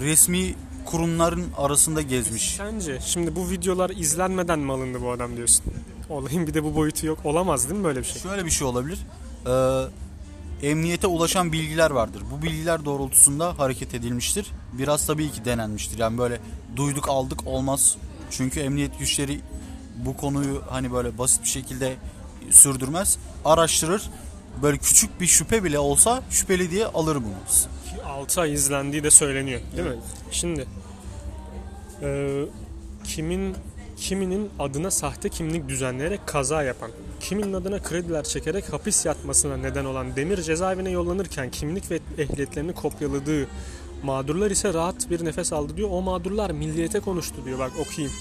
resmi 0.00 0.54
kurumların 0.86 1.46
arasında 1.56 2.02
gezmiş. 2.02 2.54
Sence 2.56 2.98
şimdi 3.04 3.36
bu 3.36 3.50
videolar 3.50 3.90
izlenmeden 3.90 4.58
mi 4.58 4.72
alındı 4.72 5.02
bu 5.02 5.10
adam 5.10 5.36
diyorsun? 5.36 5.64
Olayın 6.08 6.46
bir 6.46 6.54
de 6.54 6.64
bu 6.64 6.74
boyutu 6.74 7.06
yok. 7.06 7.18
Olamaz 7.24 7.68
değil 7.68 7.80
mi 7.80 7.84
böyle 7.84 8.00
bir 8.00 8.04
şey? 8.04 8.22
Şöyle 8.22 8.44
bir 8.44 8.50
şey 8.50 8.66
olabilir. 8.66 8.98
Ee, 9.46 10.68
emniyete 10.68 11.06
ulaşan 11.06 11.52
bilgiler 11.52 11.90
vardır. 11.90 12.22
Bu 12.30 12.42
bilgiler 12.42 12.84
doğrultusunda 12.84 13.58
hareket 13.58 13.94
edilmiştir. 13.94 14.46
Biraz 14.72 15.06
tabii 15.06 15.32
ki 15.32 15.44
denenmiştir. 15.44 15.98
Yani 15.98 16.18
böyle 16.18 16.40
duyduk 16.76 17.08
aldık 17.08 17.46
olmaz. 17.46 17.96
Çünkü 18.30 18.60
emniyet 18.60 18.98
güçleri 18.98 19.40
bu 20.04 20.16
konuyu 20.16 20.62
hani 20.70 20.92
böyle 20.92 21.18
basit 21.18 21.42
bir 21.42 21.48
şekilde 21.48 21.96
sürdürmez. 22.50 23.18
Araştırır. 23.44 24.10
Böyle 24.62 24.78
küçük 24.78 25.20
bir 25.20 25.26
şüphe 25.26 25.64
bile 25.64 25.78
olsa 25.78 26.22
şüpheli 26.30 26.70
diye 26.70 26.86
alır 26.86 27.16
bunu. 27.16 27.34
Ki 28.16 28.20
6 28.20 28.40
ay 28.40 28.52
izlendiği 28.52 29.04
de 29.04 29.10
söyleniyor 29.10 29.60
değil 29.76 29.88
mi? 29.88 29.96
Şimdi 30.30 30.66
e, 32.02 32.40
kimin 33.04 33.56
kiminin 33.96 34.50
adına 34.58 34.90
sahte 34.90 35.28
kimlik 35.28 35.68
düzenleyerek 35.68 36.26
kaza 36.26 36.62
yapan, 36.62 36.90
kiminin 37.20 37.52
adına 37.52 37.82
krediler 37.82 38.24
çekerek 38.24 38.72
hapis 38.72 39.06
yatmasına 39.06 39.56
neden 39.56 39.84
olan 39.84 40.16
Demir 40.16 40.42
cezaevine 40.42 40.90
yollanırken 40.90 41.50
kimlik 41.50 41.90
ve 41.90 42.00
ehliyetlerini 42.18 42.72
kopyaladığı 42.72 43.48
mağdurlar 44.02 44.50
ise 44.50 44.74
rahat 44.74 45.10
bir 45.10 45.24
nefes 45.24 45.52
aldı 45.52 45.76
diyor. 45.76 45.88
O 45.92 46.02
mağdurlar 46.02 46.50
milliyete 46.50 47.00
konuştu 47.00 47.36
diyor. 47.44 47.58
Bak 47.58 47.72
okuyayım. 47.80 48.16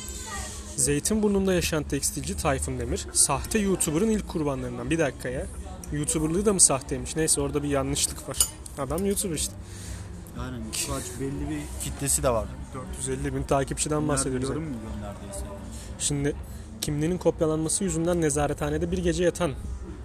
Zeytinburnu'nda 0.76 1.54
yaşayan 1.54 1.84
tekstilci 1.84 2.38
Tayfun 2.38 2.80
Demir, 2.80 3.08
sahte 3.14 3.60
YouTuber'ın 3.60 4.10
ilk 4.10 4.28
kurbanlarından. 4.28 4.90
Bir 4.90 5.00
dakika 5.00 5.30
ya. 5.30 5.46
YouTuber'lığı 5.92 6.46
da 6.46 6.54
mı 6.54 6.60
sahteymiş? 6.60 7.16
Neyse 7.16 7.42
orada 7.42 7.64
bir 7.64 7.70
yanlışlık 7.70 8.30
var. 8.30 8.38
Adam 8.78 9.06
YouTuber 9.06 9.36
işte. 9.36 9.54
Yani 10.38 10.58
kaç 10.88 11.04
belli 11.20 11.50
bir 11.50 11.84
kitlesi 11.84 12.24
de 12.24 12.30
var. 12.30 12.46
450 12.74 13.36
bin 13.36 13.44
takipçiden 13.44 14.08
bahsediyoruz. 14.08 14.50
yani. 14.50 14.60
milyon 14.60 14.76
neredeyse. 15.02 15.46
Şimdi 16.00 16.36
kimliğinin 16.82 17.18
kopyalanması 17.18 17.84
yüzünden 17.84 18.22
nezarethanede 18.22 18.92
bir 18.92 18.98
gece 18.98 19.24
yatan 19.24 19.52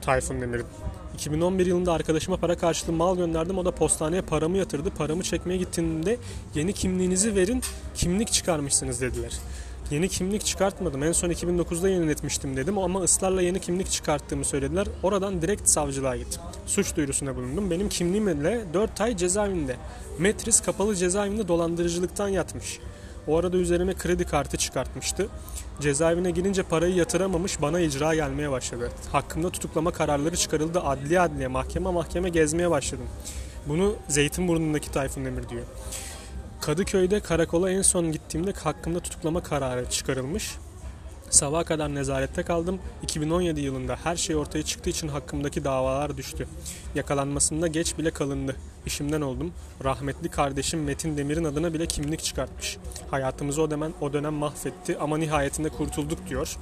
Tayfun 0.03 0.41
Demir'in. 0.41 0.67
2011 1.15 1.67
yılında 1.67 1.93
arkadaşıma 1.93 2.37
para 2.37 2.57
karşılığı 2.59 2.93
mal 2.93 3.17
gönderdim. 3.17 3.59
O 3.59 3.65
da 3.65 3.71
postaneye 3.71 4.23
paramı 4.23 4.57
yatırdı. 4.57 4.91
Paramı 4.91 5.23
çekmeye 5.23 5.57
gittiğimde 5.57 6.17
yeni 6.55 6.73
kimliğinizi 6.73 7.35
verin, 7.35 7.63
kimlik 7.95 8.33
çıkarmışsınız 8.33 9.01
dediler. 9.01 9.33
Yeni 9.91 10.09
kimlik 10.09 10.45
çıkartmadım. 10.45 11.03
En 11.03 11.13
son 11.13 11.31
2009'da 11.31 11.89
yeniletmiştim 11.89 12.57
dedim 12.57 12.79
ama 12.79 13.01
ısrarla 13.01 13.43
yeni 13.43 13.61
kimlik 13.61 13.91
çıkarttığımı 13.91 14.45
söylediler. 14.45 14.87
Oradan 15.03 15.43
direkt 15.43 15.69
savcılığa 15.69 16.17
gittim. 16.17 16.43
Suç 16.67 16.97
duyurusunda 16.97 17.37
bulundum. 17.37 17.71
Benim 17.71 17.89
kimliğimle 17.89 18.65
4 18.75 19.01
ay 19.01 19.17
cezaevinde. 19.17 19.77
Metris 20.19 20.61
kapalı 20.61 20.97
cezaevinde 20.97 21.49
dolandırıcılıktan 21.49 22.29
yatmış. 22.29 22.79
O 23.27 23.39
arada 23.39 23.57
üzerime 23.57 23.95
kredi 23.95 24.25
kartı 24.25 24.57
çıkartmıştı. 24.57 25.29
Cezaevine 25.81 26.31
girince 26.31 26.63
parayı 26.63 26.95
yatıramamış 26.95 27.63
bana 27.63 27.81
icra 27.81 28.15
gelmeye 28.15 28.51
başladı. 28.51 28.91
Hakkımda 29.13 29.51
tutuklama 29.51 29.91
kararları 29.91 30.37
çıkarıldı. 30.37 30.81
Adliye 30.81 31.21
adliye 31.21 31.49
mahkeme 31.49 31.91
mahkeme 31.91 32.29
gezmeye 32.29 32.71
başladım. 32.71 33.07
Bunu 33.67 33.95
Zeytinburnu'ndaki 34.09 34.93
Tayfun 34.93 35.25
Demir 35.25 35.49
diyor. 35.49 35.63
Kadıköy'de 36.61 37.21
karakola 37.21 37.71
en 37.71 37.83
son 37.83 38.13
gittiğimde 38.13 38.53
hakkımda 38.53 39.01
tutuklama 39.01 39.43
kararı 39.43 39.91
çıkarılmış. 39.91 40.57
Sabaha 41.31 41.65
kadar 41.65 41.95
nezarette 41.95 42.43
kaldım. 42.43 42.79
2017 43.03 43.61
yılında 43.61 43.97
her 44.05 44.17
şey 44.17 44.37
ortaya 44.37 44.63
çıktığı 44.63 44.91
için 44.91 45.09
hakkımdaki 45.09 45.65
davalar 45.65 46.17
düştü. 46.17 46.49
Yakalanmasında 46.95 47.67
geç 47.67 47.99
bile 47.99 48.11
kalındı. 48.11 48.57
İşimden 48.87 49.21
oldum. 49.21 49.53
Rahmetli 49.85 50.29
kardeşim 50.29 50.85
Metin 50.85 51.17
Demir'in 51.17 51.45
adına 51.45 51.75
bile 51.75 51.87
kimlik 51.87 52.23
çıkartmış. 52.23 52.77
Hayatımızı 53.11 53.63
o 53.63 53.71
dönem, 53.71 53.93
o 54.01 54.13
dönem 54.13 54.35
mahvetti 54.35 54.99
ama 54.99 55.19
nihayetinde 55.19 55.69
kurtulduk 55.69 56.29
diyor. 56.29 56.57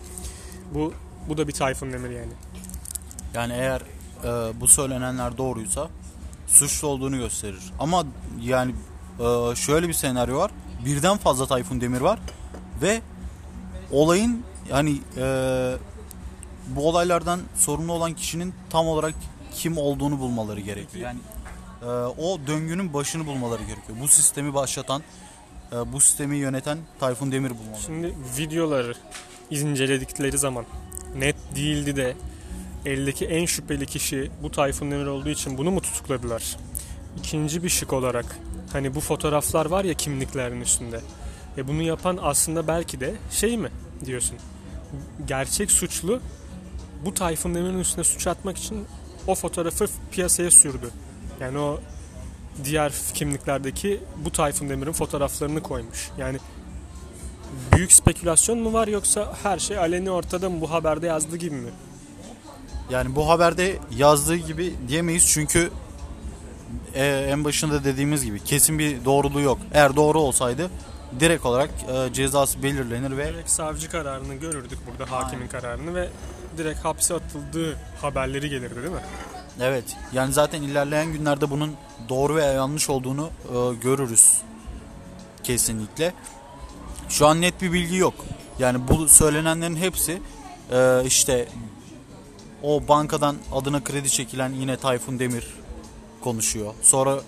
Bu 0.74 0.92
bu 1.28 1.36
da 1.36 1.48
bir 1.48 1.52
Tayfun 1.52 1.92
Demir 1.92 2.10
yani. 2.10 2.32
Yani 3.34 3.52
eğer 3.52 3.80
e, 4.24 4.60
bu 4.60 4.68
söylenenler 4.68 5.38
doğruysa 5.38 5.88
suçlu 6.46 6.88
olduğunu 6.88 7.16
gösterir. 7.16 7.62
Ama 7.78 8.06
yani 8.40 8.74
e, 9.20 9.56
şöyle 9.56 9.88
bir 9.88 9.92
senaryo 9.92 10.38
var. 10.38 10.50
Birden 10.84 11.16
fazla 11.16 11.46
Tayfun 11.46 11.80
Demir 11.80 12.00
var 12.00 12.18
ve 12.82 13.00
olayın 13.92 14.44
yani 14.70 15.00
e, 15.16 15.74
bu 16.68 16.88
olaylardan 16.88 17.40
sorumlu 17.56 17.92
olan 17.92 18.14
kişinin 18.14 18.54
tam 18.70 18.86
olarak 18.86 19.14
kim 19.54 19.78
olduğunu 19.78 20.18
bulmaları 20.18 20.60
gerekiyor. 20.60 21.04
Yani 21.04 21.18
e, 21.82 21.86
o 22.22 22.38
döngünün 22.46 22.94
başını 22.94 23.26
bulmaları 23.26 23.62
gerekiyor. 23.62 23.98
Bu 24.00 24.08
sistemi 24.08 24.54
başlatan, 24.54 25.02
e, 25.72 25.92
bu 25.92 26.00
sistemi 26.00 26.36
yöneten 26.36 26.78
Tayfun 27.00 27.32
Demir 27.32 27.50
bulmaları. 27.50 27.82
Şimdi 27.82 28.14
videoları 28.38 28.94
inceledikleri 29.50 30.38
zaman 30.38 30.64
net 31.16 31.36
değildi 31.56 31.96
de 31.96 32.16
eldeki 32.86 33.26
en 33.26 33.46
şüpheli 33.46 33.86
kişi 33.86 34.30
bu 34.42 34.50
Tayfun 34.50 34.90
Demir 34.90 35.06
olduğu 35.06 35.28
için 35.28 35.58
bunu 35.58 35.70
mu 35.70 35.80
tutukladılar? 35.80 36.56
İkinci 37.18 37.62
bir 37.62 37.68
şık 37.68 37.92
olarak 37.92 38.38
hani 38.72 38.94
bu 38.94 39.00
fotoğraflar 39.00 39.66
var 39.66 39.84
ya 39.84 39.94
kimliklerin 39.94 40.60
üstünde. 40.60 41.00
E 41.56 41.68
bunu 41.68 41.82
yapan 41.82 42.18
aslında 42.22 42.68
belki 42.68 43.00
de 43.00 43.14
şey 43.30 43.56
mi 43.56 43.70
diyorsun? 44.04 44.36
Gerçek 45.26 45.70
suçlu 45.70 46.20
bu 47.04 47.14
Tayfun 47.14 47.54
Demir'in 47.54 47.78
üstüne 47.78 48.04
suç 48.04 48.26
atmak 48.26 48.58
için 48.58 48.86
o 49.26 49.34
fotoğrafı 49.34 49.86
piyasaya 50.12 50.50
sürdü. 50.50 50.90
Yani 51.40 51.58
o 51.58 51.80
diğer 52.64 52.92
kimliklerdeki 53.14 54.00
bu 54.24 54.32
Tayfun 54.32 54.68
Demir'in 54.68 54.92
fotoğraflarını 54.92 55.62
koymuş. 55.62 56.10
Yani 56.18 56.38
büyük 57.72 57.92
spekülasyon 57.92 58.58
mu 58.58 58.72
var 58.72 58.88
yoksa 58.88 59.34
her 59.42 59.58
şey 59.58 59.78
aleni 59.78 60.10
ortada 60.10 60.50
mı 60.50 60.60
bu 60.60 60.70
haberde 60.70 61.06
yazdığı 61.06 61.36
gibi 61.36 61.56
mi? 61.56 61.70
Yani 62.90 63.16
bu 63.16 63.28
haberde 63.28 63.78
yazdığı 63.96 64.36
gibi 64.36 64.74
diyemeyiz 64.88 65.26
çünkü 65.26 65.70
e, 66.94 67.06
en 67.06 67.44
başında 67.44 67.84
dediğimiz 67.84 68.24
gibi 68.24 68.44
kesin 68.44 68.78
bir 68.78 69.04
doğruluğu 69.04 69.40
yok. 69.40 69.58
Eğer 69.72 69.96
doğru 69.96 70.20
olsaydı 70.20 70.70
direkt 71.20 71.46
olarak 71.46 71.70
e, 71.88 72.12
cezası 72.12 72.62
belirlenir 72.62 73.16
ve 73.16 73.28
Direkt 73.28 73.50
savcı 73.50 73.90
kararını 73.90 74.34
görürdük 74.34 74.78
burada 74.90 75.12
hakimin 75.12 75.48
kararını 75.48 75.94
ve 75.94 76.08
direkt 76.58 76.84
hapse 76.84 77.14
atıldığı 77.14 77.76
haberleri 78.00 78.50
gelirdi 78.50 78.76
değil 78.76 78.94
mi? 78.94 79.00
evet 79.60 79.84
yani 80.12 80.32
zaten 80.32 80.62
ilerleyen 80.62 81.12
günlerde 81.12 81.50
bunun 81.50 81.72
doğru 82.08 82.36
veya 82.36 82.52
yanlış 82.52 82.90
olduğunu 82.90 83.30
e, 83.48 83.74
görürüz 83.74 84.40
kesinlikle. 85.42 86.12
Şu 87.08 87.26
an 87.26 87.40
net 87.40 87.62
bir 87.62 87.72
bilgi 87.72 87.96
yok. 87.96 88.14
Yani 88.58 88.88
bu 88.88 89.08
söylenenlerin 89.08 89.76
hepsi 89.76 90.22
e, 90.72 91.02
işte 91.04 91.48
o 92.62 92.88
bankadan 92.88 93.36
adına 93.52 93.84
kredi 93.84 94.10
çekilen 94.10 94.52
yine 94.52 94.76
Tayfun 94.76 95.18
Demir 95.18 95.46
konuşuyor. 96.20 96.74
Sonra 96.82 97.20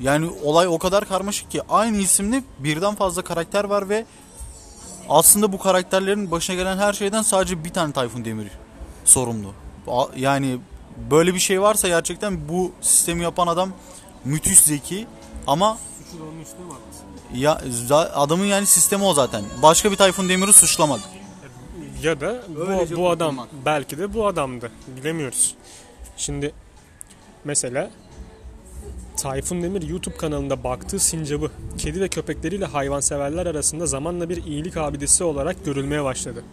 yani 0.00 0.30
olay 0.42 0.68
o 0.68 0.78
kadar 0.78 1.04
karmaşık 1.08 1.50
ki 1.50 1.62
aynı 1.68 1.96
isimli 1.96 2.44
birden 2.58 2.94
fazla 2.94 3.22
karakter 3.22 3.64
var 3.64 3.88
ve 3.88 4.04
aslında 5.08 5.52
bu 5.52 5.58
karakterlerin 5.58 6.30
başına 6.30 6.56
gelen 6.56 6.78
her 6.78 6.92
şeyden 6.92 7.22
sadece 7.22 7.64
bir 7.64 7.70
tane 7.70 7.92
Tayfun 7.92 8.24
Demir 8.24 8.48
sorumlu. 9.04 9.52
Yani 10.16 10.58
böyle 11.10 11.34
bir 11.34 11.38
şey 11.40 11.62
varsa 11.62 11.88
gerçekten 11.88 12.48
bu 12.48 12.72
sistemi 12.80 13.22
yapan 13.22 13.46
adam 13.46 13.72
müthiş 14.24 14.58
zeki 14.60 15.06
ama 15.46 15.78
Suçu 16.04 16.18
da 16.20 16.24
onun 16.24 16.40
üstüne 16.40 16.66
mi 16.66 16.72
ya 17.34 17.60
adamın 18.14 18.44
yani 18.44 18.66
sistemi 18.66 19.04
o 19.04 19.14
zaten. 19.14 19.44
Başka 19.62 19.90
bir 19.90 19.96
Tayfun 19.96 20.28
Demir'i 20.28 20.52
suçlamadı. 20.52 21.02
Ya 22.02 22.20
da 22.20 22.42
Öylece 22.68 22.96
bu, 22.96 23.00
bu 23.00 23.10
adam 23.10 23.36
kurtulmak. 23.36 23.66
belki 23.66 23.98
de 23.98 24.14
bu 24.14 24.26
adamdı. 24.26 24.70
Bilemiyoruz. 24.96 25.54
Şimdi 26.16 26.54
mesela 27.44 27.90
Tayfun 29.16 29.62
Demir 29.62 29.82
YouTube 29.82 30.16
kanalında 30.16 30.64
baktığı 30.64 30.98
sincabı 30.98 31.50
kedi 31.78 32.00
ve 32.00 32.08
köpekleriyle 32.08 32.64
hayvanseverler 32.64 33.46
arasında 33.46 33.86
zamanla 33.86 34.28
bir 34.28 34.44
iyilik 34.44 34.76
abidesi 34.76 35.24
olarak 35.24 35.64
görülmeye 35.64 36.04
başladı. 36.04 36.44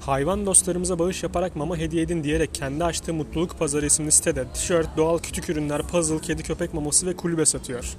Hayvan 0.00 0.46
dostlarımıza 0.46 0.98
bağış 0.98 1.22
yaparak 1.22 1.56
mama 1.56 1.76
hediye 1.76 2.02
edin 2.02 2.24
diyerek 2.24 2.54
kendi 2.54 2.84
açtığı 2.84 3.14
Mutluluk 3.14 3.58
Pazarı 3.58 3.86
isimli 3.86 4.12
sitede 4.12 4.44
tişört, 4.54 4.96
doğal 4.96 5.18
küçük 5.18 5.50
ürünler, 5.50 5.82
puzzle, 5.82 6.20
kedi 6.20 6.42
köpek 6.42 6.74
maması 6.74 7.06
ve 7.06 7.16
kulübe 7.16 7.46
satıyor. 7.46 7.96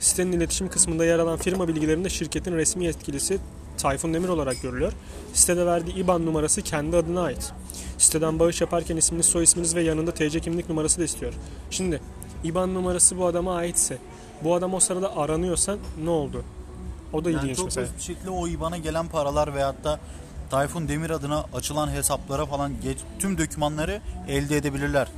Sitenin 0.00 0.32
iletişim 0.32 0.68
kısmında 0.68 1.04
yer 1.04 1.18
alan 1.18 1.38
firma 1.38 1.68
bilgilerinde 1.68 2.08
şirketin 2.08 2.56
resmi 2.56 2.84
yetkilisi 2.84 3.38
Tayfun 3.78 4.14
Demir 4.14 4.28
olarak 4.28 4.62
görülüyor. 4.62 4.92
Sitede 5.32 5.66
verdiği 5.66 5.96
IBAN 5.96 6.26
numarası 6.26 6.62
kendi 6.62 6.96
adına 6.96 7.22
ait. 7.22 7.52
Siteden 7.98 8.38
bağış 8.38 8.60
yaparken 8.60 8.96
isminiz, 8.96 9.26
soy 9.26 9.44
isminiz 9.44 9.74
ve 9.74 9.82
yanında 9.82 10.14
TC 10.14 10.40
kimlik 10.40 10.68
numarası 10.68 11.00
da 11.00 11.04
istiyor. 11.04 11.32
Şimdi 11.70 12.00
IBAN 12.44 12.74
numarası 12.74 13.18
bu 13.18 13.26
adama 13.26 13.56
aitse, 13.56 13.98
bu 14.44 14.54
adam 14.54 14.74
o 14.74 14.80
sırada 14.80 15.16
aranıyorsa 15.16 15.76
ne 16.04 16.10
oldu? 16.10 16.44
O 17.12 17.24
da 17.24 17.30
Yani 17.30 17.42
ilginç 17.42 17.56
çok 17.56 17.64
mesela. 17.66 17.86
basit 17.86 17.98
bir 17.98 18.02
şekilde 18.02 18.30
o 18.30 18.48
IBAN'a 18.48 18.78
gelen 18.78 19.08
paralar 19.08 19.54
veyahut 19.54 19.84
da 19.84 20.00
Tayfun 20.50 20.88
Demir 20.88 21.10
adına 21.10 21.44
açılan 21.54 21.90
hesaplara 21.90 22.46
falan 22.46 22.72
geç, 22.82 22.98
tüm 23.18 23.38
dokümanları 23.38 24.00
elde 24.28 24.56
edebilirler. 24.56 25.08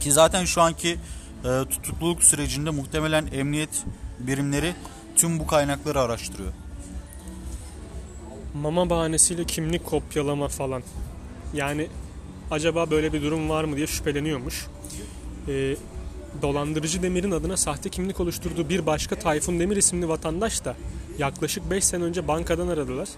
Ki 0.00 0.12
zaten 0.12 0.44
şu 0.44 0.62
anki 0.62 0.98
e, 1.44 1.64
tutukluluk 1.70 2.22
sürecinde 2.24 2.70
muhtemelen 2.70 3.26
emniyet 3.32 3.84
birimleri 4.18 4.74
tüm 5.16 5.38
bu 5.38 5.46
kaynakları 5.46 6.00
araştırıyor. 6.00 6.52
Mama 8.54 8.90
bahanesiyle 8.90 9.44
kimlik 9.44 9.86
kopyalama 9.86 10.48
falan. 10.48 10.82
Yani 11.54 11.86
acaba 12.50 12.90
böyle 12.90 13.12
bir 13.12 13.22
durum 13.22 13.48
var 13.48 13.64
mı 13.64 13.76
diye 13.76 13.86
şüpheleniyormuş. 13.86 14.66
Ee, 15.48 15.76
dolandırıcı 16.42 17.02
Demir'in 17.02 17.30
adına 17.30 17.56
sahte 17.56 17.88
kimlik 17.88 18.20
oluşturduğu 18.20 18.68
bir 18.68 18.86
başka 18.86 19.16
Tayfun 19.16 19.60
Demir 19.60 19.76
isimli 19.76 20.08
vatandaş 20.08 20.64
da 20.64 20.76
yaklaşık 21.18 21.70
5 21.70 21.84
sene 21.84 22.04
önce 22.04 22.28
bankadan 22.28 22.68
aradılar. 22.68 23.08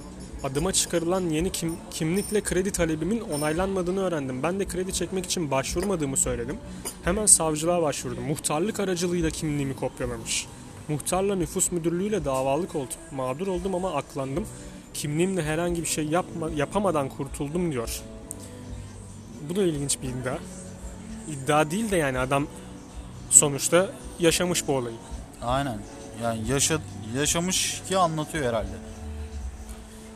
Adıma 0.44 0.72
çıkarılan 0.72 1.20
yeni 1.30 1.52
kim, 1.52 1.76
kimlikle 1.90 2.40
kredi 2.40 2.70
talebimin 2.72 3.20
onaylanmadığını 3.20 4.00
öğrendim. 4.00 4.42
Ben 4.42 4.60
de 4.60 4.64
kredi 4.64 4.92
çekmek 4.92 5.24
için 5.24 5.50
başvurmadığımı 5.50 6.16
söyledim. 6.16 6.56
Hemen 7.04 7.26
savcılığa 7.26 7.82
başvurdum. 7.82 8.24
Muhtarlık 8.24 8.80
aracılığıyla 8.80 9.30
kimliğimi 9.30 9.76
kopyalamış. 9.76 10.46
Muhtarla 10.88 11.36
nüfus 11.36 11.72
müdürlüğüyle 11.72 12.24
davalık 12.24 12.74
oldum. 12.74 12.96
Mağdur 13.10 13.46
oldum 13.46 13.74
ama 13.74 13.94
aklandım. 13.94 14.46
Kimliğimle 14.94 15.42
herhangi 15.42 15.80
bir 15.80 15.86
şey 15.86 16.04
yapma, 16.04 16.50
yapamadan 16.56 17.08
kurtuldum 17.08 17.72
diyor. 17.72 18.02
Bu 19.48 19.56
da 19.56 19.62
ilginç 19.62 19.98
bir 20.02 20.08
iddia. 20.08 20.38
İddia 21.28 21.70
değil 21.70 21.90
de 21.90 21.96
yani 21.96 22.18
adam 22.18 22.46
sonuçta 23.32 23.90
yaşamış 24.18 24.68
bu 24.68 24.72
olayı. 24.76 24.96
Aynen. 25.42 25.78
Yani 26.22 26.48
yaşa, 26.48 26.78
yaşamış 27.16 27.82
ki 27.88 27.98
anlatıyor 27.98 28.44
herhalde. 28.44 28.76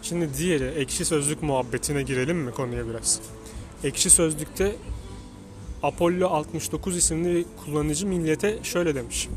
Şimdi 0.03 0.29
diğeri 0.39 0.65
ekşi 0.65 1.05
sözlük 1.05 1.43
muhabbetine 1.43 2.03
girelim 2.03 2.39
mi 2.39 2.53
konuya 2.53 2.89
biraz? 2.89 3.21
Ekşi 3.85 4.11
sözlükte 4.11 4.77
Apollo 5.83 6.29
69 6.29 6.97
isimli 6.97 7.45
kullanıcı 7.65 8.07
millete 8.07 8.59
şöyle 8.63 8.95
demiş. 8.95 9.29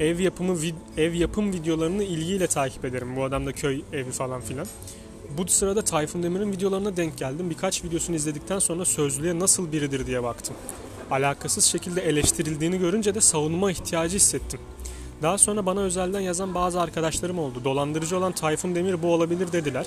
Ev 0.00 0.20
yapımı 0.20 0.56
ev 0.96 1.12
yapım 1.12 1.52
videolarını 1.52 2.02
ilgiyle 2.02 2.46
takip 2.46 2.84
ederim. 2.84 3.16
Bu 3.16 3.24
adam 3.24 3.46
da 3.46 3.52
köy 3.52 3.82
evi 3.92 4.10
falan 4.10 4.40
filan. 4.40 4.66
Bu 5.38 5.48
sırada 5.48 5.84
Tayfun 5.84 6.22
Demir'in 6.22 6.52
videolarına 6.52 6.96
denk 6.96 7.18
geldim. 7.18 7.50
Birkaç 7.50 7.84
videosunu 7.84 8.16
izledikten 8.16 8.58
sonra 8.58 8.84
sözlüğe 8.84 9.38
nasıl 9.38 9.72
biridir 9.72 10.06
diye 10.06 10.22
baktım. 10.22 10.56
Alakasız 11.10 11.64
şekilde 11.64 12.02
eleştirildiğini 12.02 12.78
görünce 12.78 13.14
de 13.14 13.20
savunma 13.20 13.70
ihtiyacı 13.70 14.16
hissettim. 14.16 14.60
Daha 15.22 15.38
sonra 15.38 15.66
bana 15.66 15.80
özelden 15.80 16.20
yazan 16.20 16.54
bazı 16.54 16.80
arkadaşlarım 16.80 17.38
oldu. 17.38 17.64
Dolandırıcı 17.64 18.18
olan 18.18 18.32
Tayfun 18.32 18.74
Demir 18.74 19.02
bu 19.02 19.14
olabilir 19.14 19.52
dediler. 19.52 19.86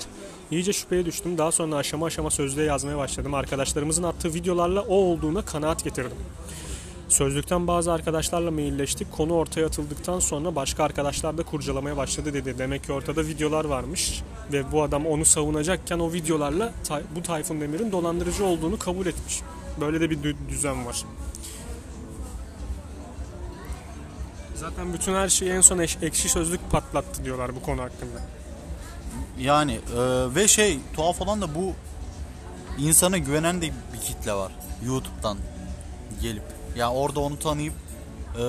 İyice 0.50 0.72
şüpheye 0.72 1.06
düştüm. 1.06 1.38
Daha 1.38 1.52
sonra 1.52 1.76
aşama 1.76 2.06
aşama 2.06 2.30
sözlüğe 2.30 2.64
yazmaya 2.64 2.98
başladım. 2.98 3.34
Arkadaşlarımızın 3.34 4.02
attığı 4.02 4.34
videolarla 4.34 4.80
o 4.80 4.94
olduğuna 4.94 5.44
kanaat 5.44 5.84
getirdim. 5.84 6.16
Sözlükten 7.08 7.66
bazı 7.66 7.92
arkadaşlarla 7.92 8.50
mailleştik. 8.50 9.12
Konu 9.12 9.34
ortaya 9.34 9.66
atıldıktan 9.66 10.18
sonra 10.18 10.56
başka 10.56 10.84
arkadaşlar 10.84 11.38
da 11.38 11.42
kurcalamaya 11.42 11.96
başladı 11.96 12.34
dedi. 12.34 12.58
Demek 12.58 12.84
ki 12.84 12.92
ortada 12.92 13.26
videolar 13.26 13.64
varmış 13.64 14.22
ve 14.52 14.72
bu 14.72 14.82
adam 14.82 15.06
onu 15.06 15.24
savunacakken 15.24 15.98
o 15.98 16.12
videolarla 16.12 16.72
bu 17.16 17.22
Tayfun 17.22 17.60
Demir'in 17.60 17.92
dolandırıcı 17.92 18.44
olduğunu 18.44 18.78
kabul 18.78 19.06
etmiş. 19.06 19.40
Böyle 19.80 20.00
de 20.00 20.10
bir 20.10 20.18
dü- 20.18 20.48
düzen 20.48 20.86
var. 20.86 21.04
Zaten 24.54 24.92
bütün 24.92 25.14
her 25.14 25.28
şeyi 25.28 25.50
en 25.52 25.60
son 25.60 25.78
ekşi 25.78 26.28
sözlük 26.28 26.70
patlattı 26.70 27.24
diyorlar 27.24 27.56
bu 27.56 27.62
konu 27.62 27.82
hakkında. 27.82 28.20
Yani 29.38 29.72
e, 29.72 30.34
ve 30.34 30.48
şey 30.48 30.78
tuhaf 30.96 31.20
olan 31.22 31.42
da 31.42 31.54
bu 31.54 31.72
insana 32.78 33.18
güvenen 33.18 33.62
de 33.62 33.70
bir 33.92 34.00
kitle 34.00 34.32
var 34.32 34.52
YouTube'dan 34.86 35.38
gelip. 36.22 36.42
Yani 36.76 36.92
orada 36.94 37.20
onu 37.20 37.38
tanıyıp 37.38 37.74
e, 38.38 38.42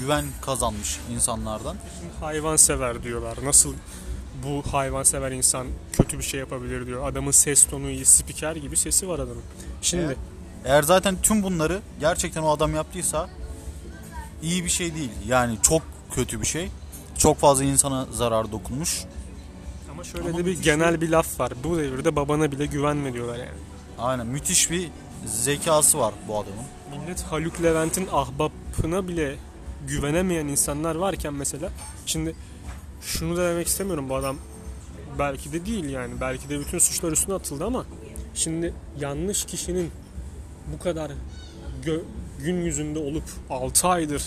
güven 0.00 0.24
kazanmış 0.42 0.98
insanlardan. 1.12 1.76
Hayvansever 2.20 3.02
diyorlar. 3.02 3.38
Nasıl 3.44 3.74
bu 4.46 4.72
hayvansever 4.72 5.32
insan 5.32 5.66
kötü 5.92 6.18
bir 6.18 6.24
şey 6.24 6.40
yapabilir 6.40 6.86
diyor. 6.86 7.08
Adamın 7.08 7.30
ses 7.30 7.64
tonu 7.66 7.90
iyi, 7.90 8.04
spiker 8.04 8.56
gibi 8.56 8.76
sesi 8.76 9.08
var 9.08 9.14
adamın. 9.18 9.42
Şimdi 9.82 10.04
Evet. 10.04 10.16
Eğer 10.64 10.82
zaten 10.82 11.16
tüm 11.22 11.42
bunları 11.42 11.80
gerçekten 12.00 12.42
o 12.42 12.50
adam 12.50 12.74
yaptıysa 12.74 13.28
iyi 14.42 14.64
bir 14.64 14.70
şey 14.70 14.94
değil. 14.94 15.10
Yani 15.26 15.58
çok 15.62 15.82
kötü 16.14 16.40
bir 16.40 16.46
şey. 16.46 16.68
Çok 17.18 17.38
fazla 17.38 17.64
insana 17.64 18.06
zarar 18.12 18.52
dokunmuş. 18.52 19.04
ama 19.90 20.04
şöyle 20.04 20.28
Ama 20.28 20.38
de 20.38 20.46
bir 20.46 20.62
genel 20.62 21.00
bir 21.00 21.08
laf 21.08 21.40
var. 21.40 21.52
Bu 21.64 21.78
devirde 21.78 22.16
babana 22.16 22.52
bile 22.52 22.66
güvenme 22.66 23.12
diyorlar 23.12 23.38
yani. 23.38 23.58
Aynen 23.98 24.26
müthiş 24.26 24.70
bir 24.70 24.88
zekası 25.26 25.98
var 25.98 26.14
bu 26.28 26.38
adamın. 26.38 26.64
Millet 27.00 27.22
Haluk 27.22 27.62
Levent'in 27.62 28.08
ahbapına 28.12 29.08
bile 29.08 29.36
güvenemeyen 29.88 30.46
insanlar 30.46 30.94
varken 30.94 31.34
mesela 31.34 31.70
şimdi 32.06 32.34
şunu 33.02 33.36
da 33.36 33.48
demek 33.48 33.66
istemiyorum 33.66 34.08
bu 34.08 34.16
adam 34.16 34.36
belki 35.18 35.52
de 35.52 35.66
değil 35.66 35.84
yani 35.84 36.20
belki 36.20 36.48
de 36.48 36.60
bütün 36.60 36.78
suçlar 36.78 37.12
üstüne 37.12 37.34
atıldı 37.34 37.64
ama 37.64 37.84
şimdi 38.34 38.74
yanlış 39.00 39.44
kişinin 39.44 39.90
bu 40.74 40.82
kadar 40.82 41.10
gö- 41.84 42.02
gün 42.44 42.62
yüzünde 42.62 42.98
olup 42.98 43.24
6 43.50 43.88
aydır 43.88 44.22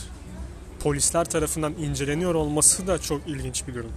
polisler 0.79 1.25
tarafından 1.25 1.73
inceleniyor 1.73 2.35
olması 2.35 2.87
da 2.87 2.97
çok 2.97 3.27
ilginç 3.27 3.67
bir 3.67 3.75
durum. 3.75 3.91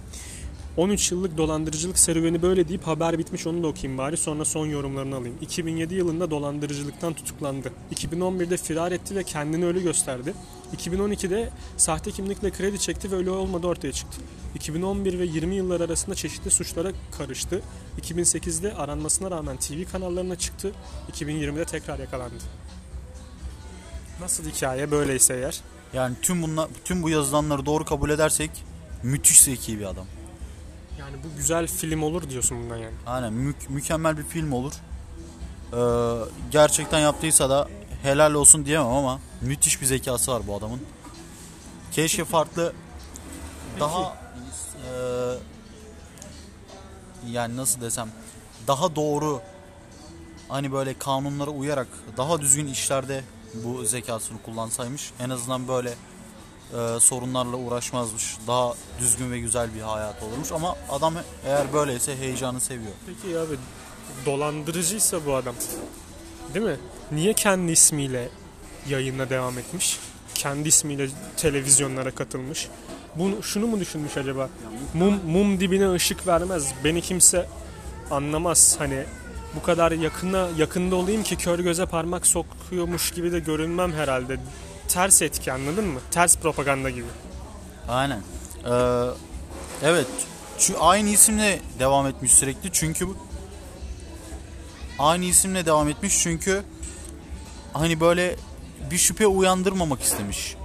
13 0.77 1.11
yıllık 1.11 1.37
dolandırıcılık 1.37 1.99
serüveni 1.99 2.41
böyle 2.41 2.67
deyip 2.67 2.87
haber 2.87 3.17
bitmiş 3.17 3.47
onu 3.47 3.63
da 3.63 3.67
okuyayım 3.67 3.97
bari 3.97 4.17
sonra 4.17 4.45
son 4.45 4.65
yorumlarını 4.65 5.15
alayım. 5.15 5.35
2007 5.41 5.95
yılında 5.95 6.31
dolandırıcılıktan 6.31 7.13
tutuklandı. 7.13 7.71
2011'de 7.95 8.57
firar 8.57 8.91
etti 8.91 9.15
ve 9.15 9.23
kendini 9.23 9.65
ölü 9.65 9.83
gösterdi. 9.83 10.33
2012'de 10.77 11.49
sahte 11.77 12.11
kimlikle 12.11 12.51
kredi 12.51 12.79
çekti 12.79 13.11
ve 13.11 13.15
ölü 13.15 13.29
olmadı 13.29 13.67
ortaya 13.67 13.91
çıktı. 13.91 14.21
2011 14.55 15.19
ve 15.19 15.25
20 15.25 15.55
yıllar 15.55 15.81
arasında 15.81 16.15
çeşitli 16.15 16.51
suçlara 16.51 16.91
karıştı. 17.17 17.61
2008'de 18.01 18.73
aranmasına 18.73 19.31
rağmen 19.31 19.57
TV 19.57 19.91
kanallarına 19.91 20.35
çıktı. 20.35 20.71
2020'de 21.11 21.65
tekrar 21.65 21.99
yakalandı. 21.99 22.43
Nasıl 24.19 24.49
hikaye 24.49 24.91
böyleyse 24.91 25.33
eğer? 25.33 25.61
Yani 25.93 26.15
tüm 26.21 26.41
bunlar, 26.41 26.69
tüm 26.85 27.03
bu 27.03 27.09
yazılanları 27.09 27.65
doğru 27.65 27.85
kabul 27.85 28.09
edersek 28.09 28.51
müthiş 29.03 29.41
zeki 29.41 29.79
bir 29.79 29.85
adam. 29.85 30.05
Yani 30.99 31.15
bu 31.23 31.37
güzel 31.37 31.67
film 31.67 32.03
olur 32.03 32.29
diyorsun 32.29 32.63
bundan 32.63 32.77
yani. 32.77 32.95
Aynen 33.05 33.33
mü- 33.33 33.53
mükemmel 33.69 34.17
bir 34.17 34.23
film 34.23 34.51
olur. 34.51 34.73
Ee, 35.73 35.77
gerçekten 36.51 36.99
yaptıysa 36.99 37.49
da 37.49 37.69
helal 38.03 38.33
olsun 38.33 38.65
diyemem 38.65 38.87
ama 38.87 39.19
müthiş 39.41 39.81
bir 39.81 39.85
zekası 39.85 40.31
var 40.31 40.47
bu 40.47 40.55
adamın. 40.55 40.79
Keşke 41.91 42.25
farklı 42.25 42.73
daha 43.79 44.17
e, 44.85 44.91
yani 47.31 47.57
nasıl 47.57 47.81
desem 47.81 48.09
daha 48.67 48.95
doğru 48.95 49.41
hani 50.49 50.71
böyle 50.71 50.93
kanunlara 50.93 51.49
uyarak 51.49 51.87
daha 52.17 52.41
düzgün 52.41 52.67
işlerde 52.67 53.23
bu 53.53 53.85
zekasını 53.85 54.41
kullansaymış 54.41 55.11
en 55.19 55.29
azından 55.29 55.67
böyle 55.67 55.89
e, 56.73 56.99
sorunlarla 56.99 57.57
uğraşmazmış. 57.57 58.37
Daha 58.47 58.73
düzgün 58.99 59.31
ve 59.31 59.39
güzel 59.39 59.75
bir 59.75 59.81
hayat 59.81 60.23
olurmuş 60.23 60.51
ama 60.51 60.75
adam 60.89 61.13
eğer 61.45 61.73
böyleyse 61.73 62.17
heyecanı 62.17 62.59
seviyor. 62.59 62.91
Peki 63.05 63.39
abi 63.39 63.55
dolandırıcıysa 64.25 65.25
bu 65.25 65.35
adam 65.35 65.55
değil 66.53 66.65
mi? 66.65 66.77
Niye 67.11 67.33
kendi 67.33 67.71
ismiyle 67.71 68.29
yayına 68.89 69.29
devam 69.29 69.57
etmiş? 69.57 69.99
Kendi 70.35 70.67
ismiyle 70.69 71.07
televizyonlara 71.37 72.11
katılmış. 72.11 72.67
Bunu, 73.15 73.43
şunu 73.43 73.67
mu 73.67 73.79
düşünmüş 73.79 74.17
acaba? 74.17 74.49
Mum, 74.93 75.19
mum 75.27 75.59
dibine 75.59 75.91
ışık 75.91 76.27
vermez. 76.27 76.73
Beni 76.83 77.01
kimse 77.01 77.47
anlamaz. 78.11 78.75
Hani 78.79 79.03
bu 79.55 79.63
kadar 79.63 79.91
yakına 79.91 80.47
yakında 80.57 80.95
olayım 80.95 81.23
ki 81.23 81.35
kör 81.37 81.59
göze 81.59 81.85
parmak 81.85 82.27
sokuyormuş 82.27 83.11
gibi 83.11 83.31
de 83.31 83.39
görünmem 83.39 83.93
herhalde. 83.93 84.37
Ters 84.87 85.21
etki 85.21 85.51
anladın 85.51 85.85
mı? 85.85 85.99
Ters 86.11 86.37
propaganda 86.37 86.89
gibi. 86.89 87.05
Aynen. 87.89 88.19
Ee, 88.65 88.71
evet. 89.83 90.07
Şu 90.59 90.83
aynı 90.83 91.09
isimle 91.09 91.59
devam 91.79 92.07
etmiş 92.07 92.31
sürekli 92.31 92.69
çünkü 92.71 93.07
bu- 93.07 93.17
aynı 94.99 95.25
isimle 95.25 95.65
devam 95.65 95.89
etmiş 95.89 96.19
çünkü 96.23 96.63
hani 97.73 97.99
böyle 97.99 98.35
bir 98.91 98.97
şüphe 98.97 99.27
uyandırmamak 99.27 100.01
istemiş. 100.01 100.55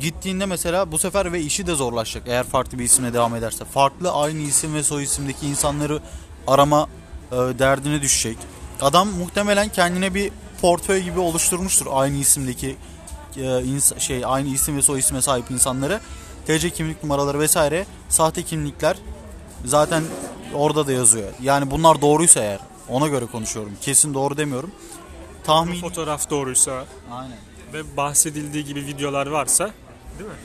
Gittiğinde 0.00 0.46
mesela 0.46 0.92
bu 0.92 0.98
sefer 0.98 1.32
ve 1.32 1.40
işi 1.40 1.66
de 1.66 1.74
zorlaşacak 1.74 2.28
eğer 2.28 2.44
farklı 2.44 2.78
bir 2.78 2.84
isimle 2.84 3.12
devam 3.12 3.34
ederse. 3.36 3.64
Farklı 3.64 4.12
aynı 4.12 4.38
isim 4.38 4.74
ve 4.74 4.82
soy 4.82 5.02
isimdeki 5.02 5.46
insanları 5.46 6.00
arama 6.46 6.88
e, 7.32 7.36
derdine 7.36 8.02
düşecek. 8.02 8.38
Adam 8.80 9.08
muhtemelen 9.08 9.68
kendine 9.68 10.14
bir 10.14 10.32
portföy 10.60 11.02
gibi 11.02 11.20
oluşturmuştur 11.20 11.86
aynı 11.90 12.16
isimdeki 12.16 12.76
e, 13.36 13.40
ins- 13.40 14.00
şey 14.00 14.22
aynı 14.26 14.48
isim 14.48 14.76
ve 14.76 14.82
soy 14.82 14.98
isme 14.98 15.22
sahip 15.22 15.50
insanları. 15.50 16.00
TC 16.46 16.70
kimlik 16.70 17.02
numaraları 17.02 17.38
vesaire 17.40 17.86
sahte 18.08 18.42
kimlikler 18.42 18.96
zaten 19.64 20.02
orada 20.54 20.86
da 20.86 20.92
yazıyor. 20.92 21.28
Yani 21.42 21.70
bunlar 21.70 22.00
doğruysa 22.00 22.40
eğer 22.40 22.58
ona 22.88 23.08
göre 23.08 23.26
konuşuyorum. 23.26 23.72
Kesin 23.80 24.14
doğru 24.14 24.36
demiyorum. 24.36 24.70
Tahmin 25.44 25.80
Fotoğraf 25.80 26.30
doğruysa 26.30 26.84
Aynen. 27.12 27.36
ve 27.72 27.96
bahsedildiği 27.96 28.64
gibi 28.64 28.86
videolar 28.86 29.26
varsa 29.26 29.70
değil 30.18 30.30
mi? 30.30 30.36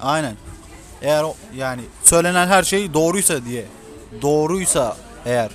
Aynen. 0.00 0.36
Eğer 1.02 1.22
o, 1.22 1.34
yani 1.56 1.82
söylenen 2.04 2.46
her 2.46 2.62
şey 2.62 2.94
doğruysa 2.94 3.44
diye 3.44 3.64
doğruysa 4.22 4.96
eğer 5.26 5.50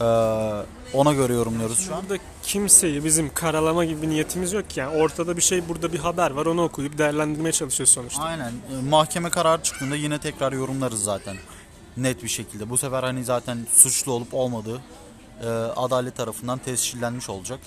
eee, 0.00 0.66
ona 0.94 1.12
göre 1.12 1.32
yorumluyoruz 1.34 1.86
şu 1.86 1.94
an. 1.94 2.02
Burada 2.08 2.22
kimseyi 2.42 3.04
bizim 3.04 3.34
karalama 3.34 3.84
gibi 3.84 4.02
bir 4.02 4.08
niyetimiz 4.08 4.52
yok 4.52 4.70
ki. 4.70 4.80
Yani 4.80 4.96
ortada 5.02 5.36
bir 5.36 5.42
şey 5.42 5.68
burada 5.68 5.92
bir 5.92 5.98
haber 5.98 6.30
var 6.30 6.46
onu 6.46 6.62
okuyup 6.64 6.98
değerlendirmeye 6.98 7.52
çalışıyoruz 7.52 7.92
sonuçta. 7.92 8.22
Aynen. 8.22 8.48
E, 8.48 8.88
Mahkeme 8.90 9.30
kararı 9.30 9.62
çıktığında 9.62 9.96
yine 9.96 10.18
tekrar 10.18 10.52
yorumlarız 10.52 11.02
zaten. 11.04 11.36
Net 11.96 12.22
bir 12.22 12.28
şekilde. 12.28 12.70
Bu 12.70 12.78
sefer 12.78 13.02
hani 13.02 13.24
zaten 13.24 13.58
suçlu 13.74 14.12
olup 14.12 14.34
olmadığı 14.34 14.80
e, 15.42 15.46
adalet 15.76 16.16
tarafından 16.16 16.58
tescillenmiş 16.58 17.28
olacak. 17.30 17.60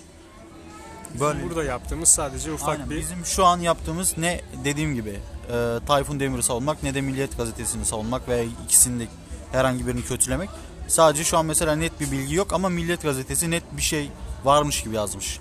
Böyle. 1.20 1.44
Burada 1.44 1.64
yaptığımız 1.64 2.10
sadece 2.10 2.52
ufak 2.52 2.70
Aynen. 2.70 2.90
bir 2.90 2.98
Bizim 2.98 3.26
şu 3.26 3.46
an 3.46 3.60
yaptığımız 3.60 4.18
ne 4.18 4.42
dediğim 4.64 4.96
gibi 4.96 5.20
e, 5.52 5.80
Tayfun 5.88 6.20
Demir'i 6.20 6.44
savunmak 6.44 6.84
ne 6.84 6.94
de 6.94 7.02
Milliyet 7.02 7.38
Gazetesi'ni 7.38 7.86
savunmak 7.86 8.30
veya 8.30 8.44
ikisini 8.66 9.00
de 9.00 9.08
herhangi 9.52 9.88
birini 9.88 10.04
kötülemek. 10.04 10.50
Sadece 10.88 11.24
şu 11.24 11.38
an 11.38 11.46
mesela 11.46 11.76
net 11.76 12.00
bir 12.00 12.12
bilgi 12.12 12.36
yok 12.36 12.54
ama 12.54 12.70
Milliyet 12.70 13.02
Gazetesi 13.02 13.52
net 13.52 13.64
bir 13.78 13.82
şey 13.82 14.12
varmış 14.44 14.84
gibi 14.84 14.96
yazmış. 14.96 15.40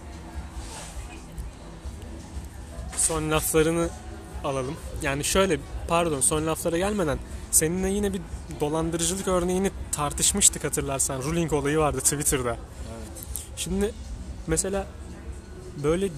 son 2.96 3.30
laflarını 3.30 3.88
alalım. 4.44 4.76
Yani 5.02 5.24
şöyle 5.24 5.58
pardon 5.88 6.20
son 6.20 6.46
laflara 6.46 6.78
gelmeden 6.78 7.18
seninle 7.56 7.88
yine 7.88 8.12
bir 8.12 8.20
dolandırıcılık 8.60 9.28
örneğini 9.28 9.70
tartışmıştık 9.92 10.64
hatırlarsan. 10.64 11.22
Ruling 11.22 11.52
olayı 11.52 11.78
vardı 11.78 12.00
Twitter'da. 12.00 12.56
Şimdi 13.56 13.92
mesela 14.46 14.86
böyle 15.84 16.08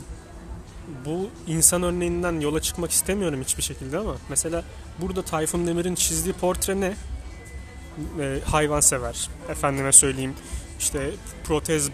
bu 1.05 1.31
insan 1.47 1.83
örneğinden 1.83 2.41
yola 2.41 2.61
çıkmak 2.61 2.91
istemiyorum 2.91 3.41
hiçbir 3.43 3.63
şekilde 3.63 3.99
ama 3.99 4.17
mesela 4.29 4.65
burada 5.01 5.23
Tayfun 5.23 5.67
Demir'in 5.67 5.95
çizdiği 5.95 6.35
portre 6.35 6.81
ne? 6.81 6.95
Ee, 8.21 8.41
hayvansever. 8.45 9.29
Efendime 9.49 9.93
söyleyeyim 9.93 10.35
işte 10.79 11.11
protez 11.45 11.91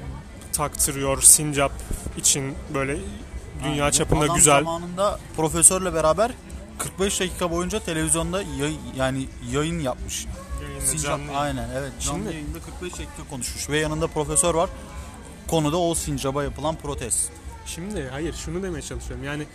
taktırıyor 0.53 1.23
sincap 1.23 1.73
için 2.19 2.55
böyle 2.75 2.99
dünya 3.65 3.85
Aynen. 3.85 3.91
çapında 3.91 4.25
Adam 4.25 4.37
güzel 4.37 4.59
zamanında 4.65 5.19
profesörle 5.37 5.95
beraber 5.95 6.31
45 6.79 7.21
dakika 7.21 7.51
boyunca 7.51 7.81
televizyonda 7.81 8.43
yay- 8.43 8.77
yani 8.97 9.29
yayın 9.53 9.81
yapmış. 9.81 10.27
yayında 10.63 10.81
Sincap, 10.87 11.05
canlı 11.05 11.37
aynen 11.39 11.69
evet 11.77 11.93
canlı 12.01 12.19
Şimdi- 12.19 12.35
yayında 12.35 12.59
45 12.61 12.93
dakika 12.93 13.29
konuşmuş 13.31 13.71
ve 13.71 13.79
yanında 13.79 14.07
profesör 14.07 14.55
var. 14.55 14.71
Konuda 15.49 15.77
o 15.77 15.95
sincaba 15.95 16.45
yapılan 16.45 16.77
protest. 16.77 17.31
Şimdi 17.67 18.09
hayır 18.09 18.35
şunu 18.35 18.63
demeye 18.63 18.83
çalışıyorum. 18.83 19.25
Yani 19.25 19.47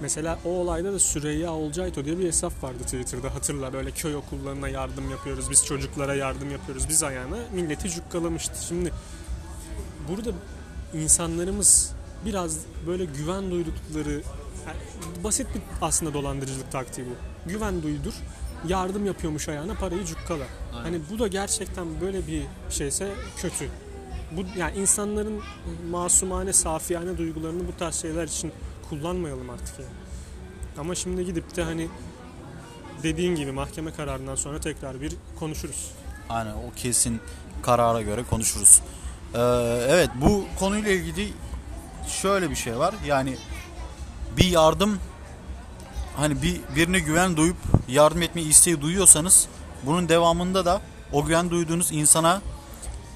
mesela 0.00 0.38
o 0.44 0.48
olayda 0.48 0.92
da 0.92 0.98
Süreyya 0.98 1.52
Olcayto 1.52 2.04
diye 2.04 2.18
bir 2.18 2.26
hesap 2.26 2.62
vardı 2.62 2.78
Twitter'da 2.84 3.34
hatırlar. 3.34 3.74
Öyle 3.74 3.90
köy 3.90 4.16
okullarına 4.16 4.68
yardım 4.68 5.10
yapıyoruz. 5.10 5.50
Biz 5.50 5.64
çocuklara 5.66 6.14
yardım 6.14 6.50
yapıyoruz. 6.50 6.88
Biz 6.88 7.02
ayağına 7.02 7.36
milleti 7.52 7.90
cukkalamıştı. 7.90 8.64
Şimdi 8.68 8.92
burada 10.08 10.30
insanlarımız 10.94 11.92
biraz 12.26 12.56
böyle 12.86 13.04
güven 13.04 13.50
duydukları 13.50 14.22
yani 14.66 14.78
basit 15.24 15.46
bir 15.54 15.62
aslında 15.82 16.14
dolandırıcılık 16.14 16.72
taktiği 16.72 17.06
bu. 17.06 17.50
Güven 17.50 17.82
duydur. 17.82 18.14
Yardım 18.68 19.06
yapıyormuş 19.06 19.48
ayağına 19.48 19.74
parayı 19.74 20.04
cukkala. 20.04 20.44
Hani 20.72 21.00
bu 21.10 21.18
da 21.18 21.26
gerçekten 21.26 22.00
böyle 22.00 22.26
bir 22.26 22.42
şeyse 22.70 23.10
kötü. 23.36 23.68
Bu 24.32 24.44
yani 24.58 24.78
insanların 24.78 25.40
masumane, 25.90 26.52
safiyane 26.52 27.18
duygularını 27.18 27.68
bu 27.68 27.76
tarz 27.78 27.94
şeyler 27.94 28.24
için 28.24 28.52
kullanmayalım 28.90 29.50
artık 29.50 29.78
yani. 29.78 29.90
Ama 30.78 30.94
şimdi 30.94 31.24
gidip 31.24 31.56
de 31.56 31.62
hani 31.62 31.88
dediğin 33.02 33.34
gibi 33.34 33.52
mahkeme 33.52 33.92
kararından 33.92 34.34
sonra 34.34 34.60
tekrar 34.60 35.00
bir 35.00 35.12
konuşuruz. 35.38 35.90
Aynen 36.28 36.52
o 36.52 36.70
kesin 36.76 37.20
karara 37.62 38.02
göre 38.02 38.22
konuşuruz. 38.30 38.82
Ee, 39.34 39.38
evet 39.88 40.10
bu 40.14 40.44
konuyla 40.58 40.90
ilgili 40.90 41.32
şöyle 42.08 42.50
bir 42.50 42.56
şey 42.56 42.78
var. 42.78 42.94
Yani 43.06 43.36
bir 44.36 44.44
yardım 44.44 44.98
hani 46.16 46.42
bir 46.42 46.60
birine 46.76 46.98
güven 46.98 47.36
duyup 47.36 47.56
yardım 47.88 48.22
etme 48.22 48.42
isteği 48.42 48.80
duyuyorsanız 48.80 49.48
bunun 49.82 50.08
devamında 50.08 50.64
da 50.64 50.80
o 51.12 51.24
güven 51.24 51.50
duyduğunuz 51.50 51.92
insana 51.92 52.42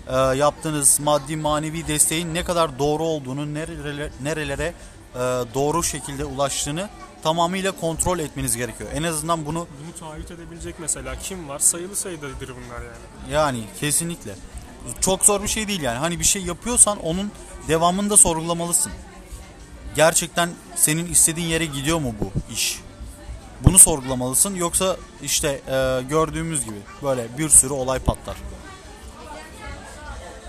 e, 0.08 0.16
yaptığınız 0.16 1.00
maddi 1.00 1.36
manevi 1.36 1.86
desteğin 1.86 2.34
ne 2.34 2.44
kadar 2.44 2.78
doğru 2.78 3.02
olduğunu 3.02 3.54
nerelere, 3.54 4.10
nerelere 4.22 4.74
e, 5.14 5.18
doğru 5.54 5.82
şekilde 5.82 6.24
ulaştığını 6.24 6.88
tamamıyla 7.22 7.72
kontrol 7.72 8.18
etmeniz 8.18 8.56
gerekiyor. 8.56 8.90
En 8.94 9.02
azından 9.02 9.46
bunu 9.46 9.66
Bunu 9.84 10.00
taahhüt 10.00 10.30
edebilecek 10.30 10.74
mesela 10.78 11.16
kim 11.16 11.48
var? 11.48 11.58
Sayılı 11.58 11.96
sayıdadır 11.96 12.48
bunlar 12.48 12.80
yani. 12.82 13.32
Yani 13.32 13.64
kesinlikle. 13.80 14.34
Çok 15.00 15.24
zor 15.24 15.42
bir 15.42 15.48
şey 15.48 15.68
değil 15.68 15.80
yani. 15.80 15.98
Hani 15.98 16.18
bir 16.18 16.24
şey 16.24 16.42
yapıyorsan 16.42 16.98
onun 16.98 17.32
devamını 17.68 18.10
da 18.10 18.16
sorgulamalısın. 18.16 18.92
Gerçekten 19.96 20.50
senin 20.76 21.06
istediğin 21.06 21.46
yere 21.46 21.66
gidiyor 21.66 21.98
mu 21.98 22.14
bu 22.20 22.52
iş? 22.52 22.80
Bunu 23.64 23.78
sorgulamalısın. 23.78 24.54
Yoksa 24.54 24.96
işte 25.22 25.48
e, 25.48 26.02
gördüğümüz 26.08 26.64
gibi 26.64 26.76
böyle 27.02 27.38
bir 27.38 27.48
sürü 27.48 27.72
olay 27.72 27.98
patlar. 27.98 28.36